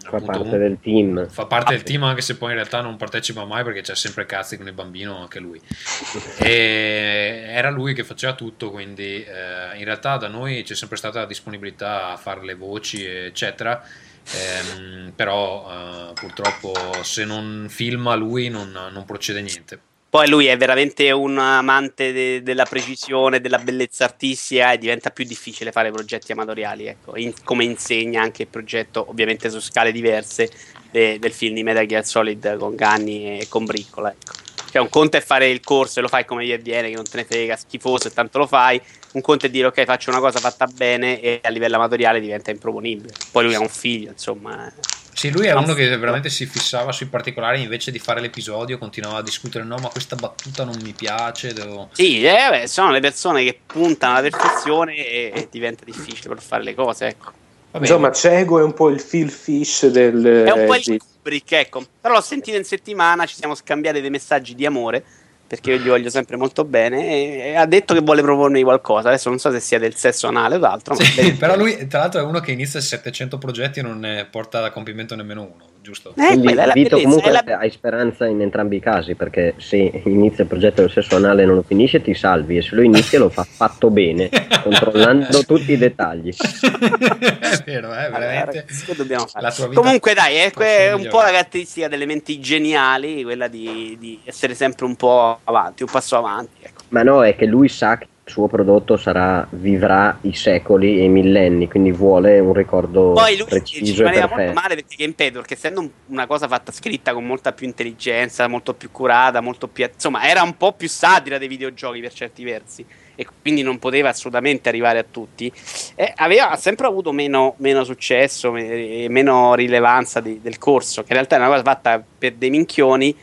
[0.09, 1.27] Fa parte un- del team.
[1.29, 4.25] fa parte del team anche se poi in realtà non partecipa mai perché c'è sempre
[4.25, 5.59] cazzi con il bambino anche lui.
[6.39, 11.19] E era lui che faceva tutto quindi eh, in realtà da noi c'è sempre stata
[11.19, 13.83] la disponibilità a fare le voci eccetera.
[14.31, 15.67] Ehm, però
[16.09, 19.79] eh, purtroppo se non filma lui non, non procede niente
[20.09, 25.23] Poi lui è veramente un amante de- della precisione, della bellezza artistica e diventa più
[25.23, 27.15] difficile fare progetti amatoriali, ecco.
[27.15, 30.49] In- come insegna anche il progetto, ovviamente su scale diverse,
[30.89, 34.33] de- del film di Metal Gear Solid con Ganni e con Briccola, ecco.
[34.71, 37.07] Cioè un conto è fare il corso e lo fai come gli viene, che non
[37.07, 38.81] te ne frega, schifoso e tanto lo fai.
[39.13, 42.51] Un conto è dire ok, faccio una cosa fatta bene e a livello amatoriale diventa
[42.51, 43.13] improponibile.
[43.31, 44.67] Poi lui ha un figlio, insomma.
[44.67, 44.98] eh.
[45.13, 45.61] Sì lui è No.
[45.61, 49.77] uno che veramente si fissava sui particolari invece di fare l'episodio continuava a discutere no
[49.77, 51.89] ma questa battuta non mi piace devo...
[51.91, 56.41] Sì, eh, beh, sono le persone che puntano alla perfezione e, e diventa difficile per
[56.41, 57.31] fare le cose, ecco.
[57.71, 60.25] Insomma, Cego è un po' il Phil Fish del...
[60.25, 61.85] È un po' il Kubrick, ecco.
[62.01, 65.03] Però l'ho sentito in settimana, ci siamo scambiati dei messaggi di amore,
[65.49, 69.07] perché io gli voglio sempre molto bene, e, ha detto che vuole propormi qualcosa.
[69.07, 72.21] Adesso non so se sia del sesso anale o d'altro, Sì, però lui tra l'altro
[72.21, 76.13] è uno che inizia 700 progetti e non ne porta a compimento nemmeno uno giusto?
[76.15, 79.55] Eh, Quindi è Vito bellezza, comunque è la- hai speranza in entrambi i casi perché
[79.57, 82.75] se inizia il progetto del sesso anale e non lo finisce ti salvi e se
[82.75, 84.29] lo inizia lo fa fatto bene
[84.63, 89.45] controllando tutti i dettagli è vero, è Allora, veramente ragazzi, che dobbiamo fare?
[89.45, 92.39] la tua vita Comunque, dai, è, può è solo un po' la caratteristica delle menti
[92.39, 96.57] geniali, quella di, di essere sempre un po' avanti, un passo avanti.
[96.61, 96.81] Ecco.
[96.89, 101.09] ma no è che lui sa che suo prodotto sarà vivrà i secoli e i
[101.09, 105.13] millenni quindi vuole un ricordo Poi lui ci preciso e rimaneva molto male perché Game
[105.13, 109.67] Patchwork, essendo un- una cosa fatta scritta con molta più intelligenza, molto più curata, molto
[109.67, 109.85] più.
[109.91, 112.85] insomma, era un po' più satira dei videogiochi per certi versi.
[113.15, 115.51] E quindi non poteva assolutamente arrivare a tutti.
[115.95, 121.15] E aveva sempre avuto meno, meno successo e meno rilevanza di- del corso, che in
[121.15, 123.13] realtà è una cosa fatta per dei minchioni.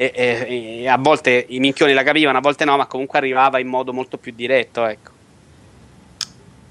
[0.00, 3.58] E, e- e a volte i minchioni la capivano, a volte no, ma comunque arrivava
[3.58, 4.86] in modo molto più diretto.
[4.86, 5.10] Ecco.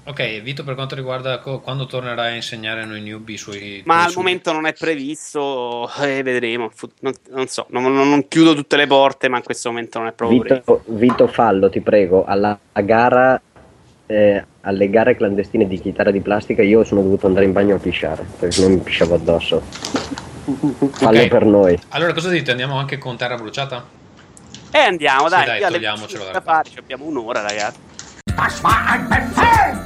[0.06, 4.02] ok Vito per quanto riguarda co- quando tornerai a insegnare noi newbie i suoi Ma
[4.02, 6.70] al suoi- momento non è previsto, e vedremo.
[6.74, 10.00] Fu- Non, non so, non, non- non chiudo tutte le porte, ma in questo momento
[10.00, 10.42] non è proprio.
[10.42, 13.40] Vito, Vito Fallo ti prego alla gara
[14.06, 17.78] eh, alle gare clandestine di chitarra di plastica io sono dovuto andare in bagno a
[17.78, 19.62] pisciare perché non mi pisciavo addosso
[20.92, 21.28] fallo Ok.
[21.28, 23.84] per noi allora cosa dite andiamo anche con terra bruciata?
[24.72, 27.78] E andiamo, Sì, dai, dai, togliamocelo 25 dalle da fare, ci abbiamo un'ora, ragazzi.
[28.36, 29.76] Das war ein Befehl!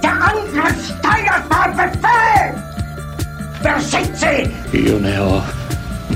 [0.00, 2.52] Der Angriff Steiners war ein Befehl!
[3.60, 4.50] Versitze!
[4.72, 5.40] Io ne ho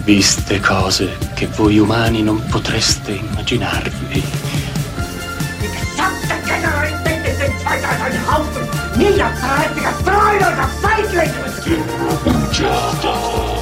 [0.04, 4.20] viste cose che voi umani non potreste immaginarvi.
[5.60, 11.32] Die gesamte Generalität ist in Zeit als ein Haufen niederträchtiger, treuloser Feiglinge!
[11.62, 13.61] Feiglinge!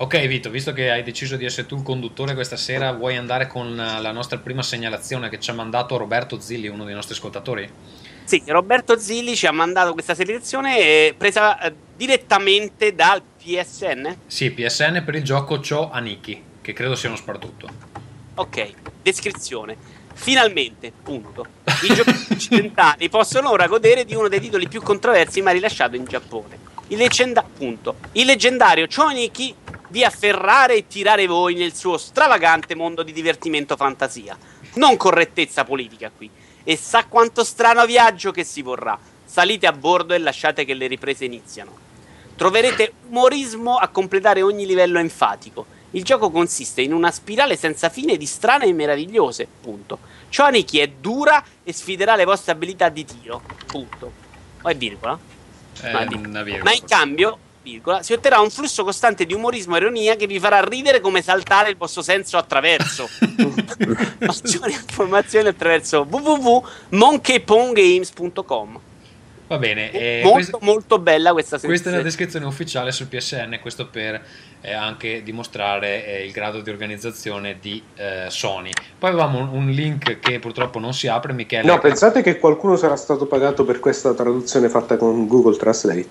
[0.00, 3.48] Ok Vito visto che hai deciso di essere tu il conduttore questa sera vuoi andare
[3.48, 7.14] con eh, la nostra prima segnalazione che ci ha mandato Roberto Zilli uno dei nostri
[7.14, 7.68] ascoltatori?
[8.22, 14.14] Sì, Roberto Zilli ci ha mandato questa selezione eh, presa eh, direttamente dal PSN.
[14.26, 17.68] sì PSN per il gioco Cho Aniki che credo sia uno sparatutto
[18.36, 18.70] Ok,
[19.02, 19.76] descrizione.
[20.20, 21.46] Finalmente, punto.
[21.82, 26.04] I giocatori occidentali possono ora godere di uno dei titoli più controversi mai rilasciato in
[26.04, 26.58] Giappone.
[26.88, 27.96] Il, leggenda- punto.
[28.12, 29.54] Il leggendario Choniki
[29.88, 34.36] vi afferrare e tirare voi nel suo stravagante mondo di divertimento fantasia.
[34.74, 36.28] Non correttezza politica qui.
[36.64, 38.98] E sa quanto strano viaggio che si vorrà.
[39.24, 41.86] Salite a bordo e lasciate che le riprese iniziano.
[42.36, 45.64] Troverete umorismo a completare ogni livello enfatico.
[45.92, 49.46] Il gioco consiste in una spirale senza fine di strane e meravigliose.
[49.60, 49.98] Punto.
[50.34, 53.42] Choniki è dura e sfiderà le vostre abilità di tiro.
[53.66, 54.12] Punto.
[54.62, 55.18] O è virgola?
[55.82, 56.42] Eh, No, è virgola.
[56.42, 56.64] virgola.
[56.64, 60.38] Ma in cambio virgola, si otterrà un flusso costante di umorismo e ironia che vi
[60.40, 63.08] farà ridere come saltare il vostro senso attraverso
[64.20, 68.80] maggiori informazioni attraverso www.monkeypongames.com
[69.48, 73.58] Va bene, eh, molto questa, molto bella questa questa è la descrizione ufficiale sul PSN,
[73.62, 74.22] questo per
[74.60, 78.70] eh, anche dimostrare eh, il grado di organizzazione di eh, Sony.
[78.98, 81.66] Poi avevamo un, un link che purtroppo non si apre, Michele.
[81.66, 86.08] No, pensate che qualcuno sarà stato pagato per questa traduzione fatta con Google Translate.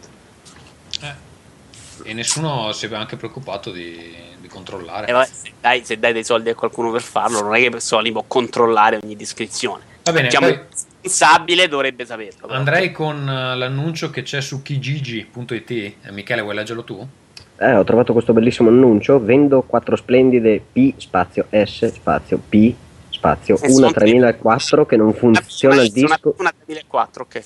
[1.02, 5.06] Eh, e nessuno si è anche preoccupato di, di controllare.
[5.06, 7.80] Eh, vabbè, se, dai, se dai dei soldi a qualcuno per farlo, non è che
[7.80, 9.84] Sony può controllare ogni descrizione.
[10.04, 10.60] Va bene, diciamo, poi
[11.02, 12.48] responsabile dovrebbe saperlo.
[12.48, 12.54] però.
[12.54, 15.72] andrei con eh, l'annuncio che c'è su kijiji.it.
[15.72, 17.08] Eh, Michele, vuoi leggerlo tu?
[17.60, 19.20] Eh, ho trovato questo bellissimo annuncio.
[19.20, 22.74] Vendo quattro splendide P spazio S spazio P
[23.10, 27.44] spazio Eh, una sono 3004 che non funziona il disco Una 2004, ok.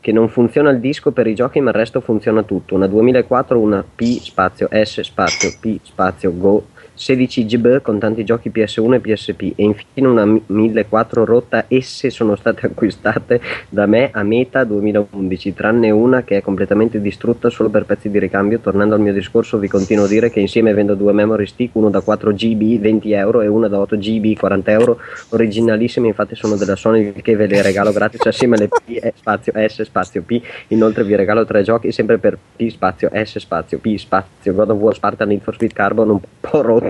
[0.00, 2.74] che non funziona il disco per i giochi ma il resto funziona tutto.
[2.74, 8.50] Una 2004, una P spazio S spazio P spazio Go 16 GB con tanti giochi
[8.54, 11.64] PS1 e PSP e infine una 1004 rotta.
[11.68, 17.50] Esse sono state acquistate da me a metà 2011, tranne una che è completamente distrutta
[17.50, 18.60] solo per pezzi di ricambio.
[18.60, 21.90] Tornando al mio discorso, vi continuo a dire che insieme vendo due memory stick, uno
[21.90, 24.98] da 4 GB 20 euro e uno da 8 GB 40 euro,
[25.30, 29.82] originalissime, infatti sono della Sony che ve le regalo gratis assieme alle P spazio S
[29.82, 30.40] spazio P.
[30.68, 34.78] Inoltre vi regalo tre giochi sempre per P spazio S spazio P spazio God of
[34.78, 36.83] War Spartan Need for Speed Carbon un po' rotto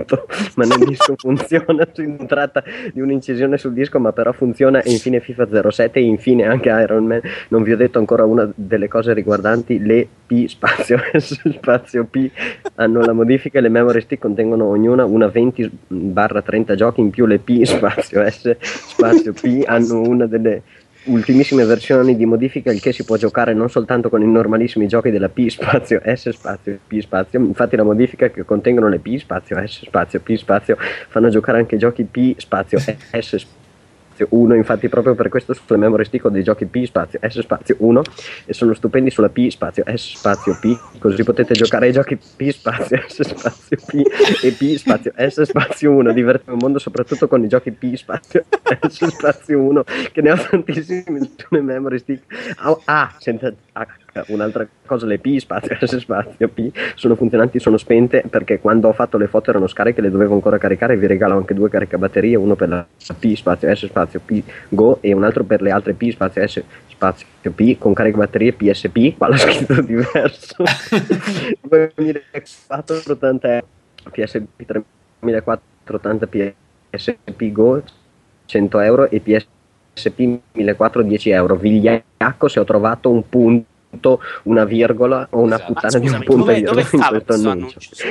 [0.55, 5.19] ma nel disco funziona si tratta di un'incisione sul disco ma però funziona e infine
[5.19, 7.21] FIFA 07 e infine anche Iron Man.
[7.49, 12.29] Non vi ho detto ancora una delle cose riguardanti le P spazio S spazio P.
[12.75, 17.09] Hanno la modifica e le memory stick contengono ognuna una 20 barra 30 giochi in
[17.09, 20.63] più le P spazio S spazio P hanno una delle
[21.05, 25.09] ultimissime versioni di modifica il che si può giocare non soltanto con i normalissimi giochi
[25.09, 27.39] della P spazio S spazio P spazio.
[27.39, 30.77] Infatti la modifica che contengono le P spazio S spazio P spazio
[31.09, 33.64] fanno giocare anche giochi P spazio S spazio
[34.29, 37.75] 1 infatti proprio per questo sulle memory stick ho dei giochi P spazio S spazio
[37.79, 38.01] 1
[38.45, 40.99] e sono stupendi sulla P spazio S spazio P.
[40.99, 44.01] Così potete giocare ai giochi P spazio S spazio P
[44.43, 48.45] e P spazio S spazio 1 divertire il mondo soprattutto con i giochi P spazio
[48.87, 52.23] S spazio 1 che ne ho tantissimi sulle memory stick
[52.57, 57.77] ah, ah, senza H un'altra cosa le P spazio S spazio P sono funzionanti sono
[57.77, 61.35] spente perché quando ho fatto le foto erano scariche le dovevo ancora caricare vi regalo
[61.35, 62.85] anche due caricabatterie uno per la
[63.19, 66.63] P spazio S spazio P Go e un altro per le altre P spazio S
[66.87, 70.63] spazio P con caricabatterie PSP qua l'ho scritto diverso.
[71.61, 73.63] 2480 80
[74.11, 74.63] PSP
[75.19, 77.83] 3480 PSP Go
[78.45, 81.55] 100 euro e PSP 1400 10 euro.
[81.55, 83.73] Vigliacco se ho trovato un punto
[84.43, 85.73] una virgola o una Esatto.
[85.73, 87.79] Puttana di un scusami, punto dove, dove in stava questo annuncio?
[87.79, 88.05] Su?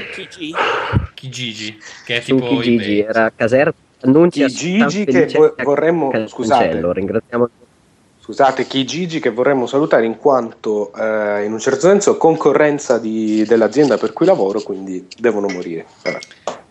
[1.15, 6.29] Kijiji, che è su tipo Kijiji era Caserta annunci a Kijiji che vo- vorremmo- Cancello.
[6.29, 6.93] scusate.
[6.93, 7.49] ringraziamo
[8.25, 13.45] Scusate, chi Gigi che vorremmo salutare in quanto eh, in un certo senso concorrenza di-
[13.45, 15.85] dell'azienda per cui lavoro, quindi devono morire.
[16.03, 16.19] Vabbè.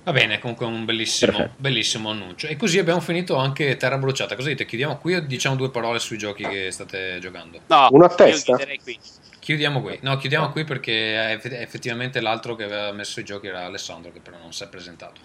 [0.06, 2.48] Va bene, comunque un bellissimo, bellissimo annuncio.
[2.48, 4.36] E così abbiamo finito anche Terra Bruciata.
[4.36, 4.66] Cosa dite?
[4.66, 7.60] Chiudiamo qui o diciamo due parole sui giochi che state giocando?
[7.68, 8.56] No, Uno a io testa?
[8.56, 9.00] chiuderei qui.
[9.40, 10.00] Chiudiamo qui.
[10.02, 14.20] No, chiudiamo qui perché eff- effettivamente l'altro che aveva messo i giochi era Alessandro, che
[14.20, 15.22] però non si è presentato.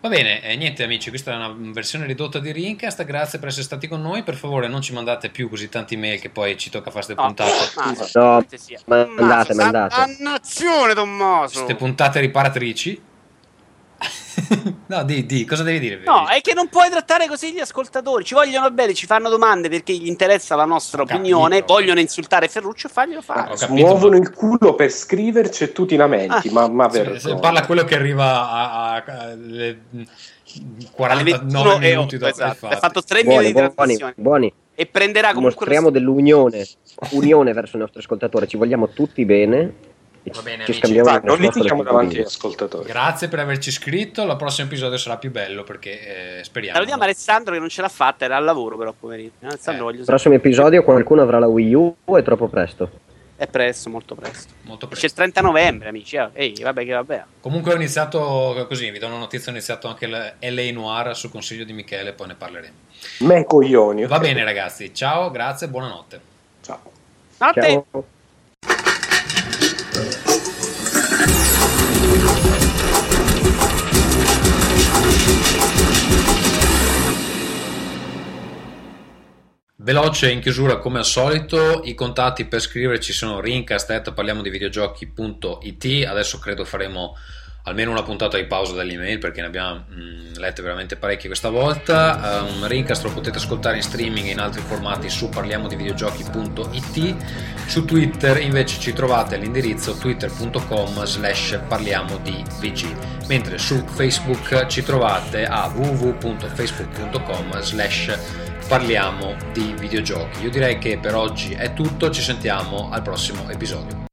[0.00, 3.64] Va bene, eh, niente amici, questa è una versione ridotta di Rincast, grazie per essere
[3.64, 6.70] stati con noi, per favore non ci mandate più così tanti mail che poi ci
[6.70, 7.52] tocca fare queste No, puntate.
[8.14, 8.80] No, cortesia.
[8.86, 9.94] mandate, mandate.
[9.96, 11.54] Dannazione, Tommaso.
[11.54, 13.06] Queste puntate riparatrici.
[14.86, 16.00] no, di, di, cosa devi dire?
[16.04, 18.24] No, è che non puoi trattare così gli ascoltatori.
[18.24, 21.56] Ci vogliono bene, ci fanno domande perché gli interessa la nostra Ho opinione.
[21.60, 21.74] capito.
[21.74, 23.54] vogliono insultare Ferruccio faglielo fare.
[23.56, 26.52] Capito, Muovono ma- il culo per scriverci e tu ti lamenti, Ah.
[26.52, 27.18] ma, ma Se- vergogna.
[27.20, 30.06] se parla quello che arriva a, a- a- alle Alle
[30.92, 32.68] 49 21 e minuti 8, dopo esatto.
[32.68, 34.14] le Ha fatto 3 minuti buoni, di buoni, trasmissione.
[34.16, 34.52] buoni.
[34.74, 36.66] E prenderà comunque Mostriamo dell'unione
[37.10, 39.74] unione verso i nostri ascoltatori ci vogliamo tutti bene
[40.24, 40.98] Va bene, ci amici.
[41.00, 42.86] Va, non litighiamo davanti agli ascoltatori.
[42.86, 44.22] Grazie per averci iscritto.
[44.24, 46.74] Il prossimo episodio sarà più bello perché eh, speriamo.
[46.74, 49.30] Salutiamo Alessandro che non ce l'ha fatta, era al lavoro però, poverino.
[49.42, 49.92] Alessandro, Eh.
[49.92, 50.04] sapere.
[50.04, 52.90] prossimo episodio qualcuno avrà la Wii U o è troppo presto
[53.36, 54.52] È presto, molto presto.
[54.62, 55.06] Molto C'è presto.
[55.06, 56.16] il 30 novembre, amici.
[56.16, 56.28] eh.
[56.32, 57.24] Ehi, vabbè che vabbè.
[57.40, 61.30] Comunque ho iniziato così, vi do una notizia, ho iniziato anche il LA Noir su
[61.30, 62.74] consiglio di Michele, poi ne parleremo.
[63.20, 64.06] Me coglioni.
[64.06, 66.20] Va bene ragazzi, ciao, grazie, buonanotte.
[66.62, 66.80] Ciao.
[67.38, 67.84] A te.
[67.92, 68.04] ciao
[79.88, 86.04] veloce in chiusura come al solito, i contatti per scriverci sono rincast parliamo di videogiochi.it,
[86.06, 87.16] adesso credo faremo
[87.62, 91.48] almeno una puntata di pausa dall'email perché ne abbiamo mh, mm, lette veramente parecchie questa
[91.48, 92.42] volta.
[92.42, 97.16] Um, Rincast lo potete ascoltare in streaming e in altri formati su parliamodivideogiochi.it.
[97.66, 104.82] Su Twitter invece ci trovate all'indirizzo twitter.com slash parliamo di VG, mentre su Facebook ci
[104.82, 110.42] trovate a www.facebook.com slash parliamo di videogiochi.
[110.42, 114.04] Io direi che per oggi è tutto, ci sentiamo al prossimo episodio.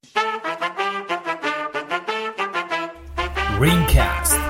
[3.59, 4.44] Ringcast.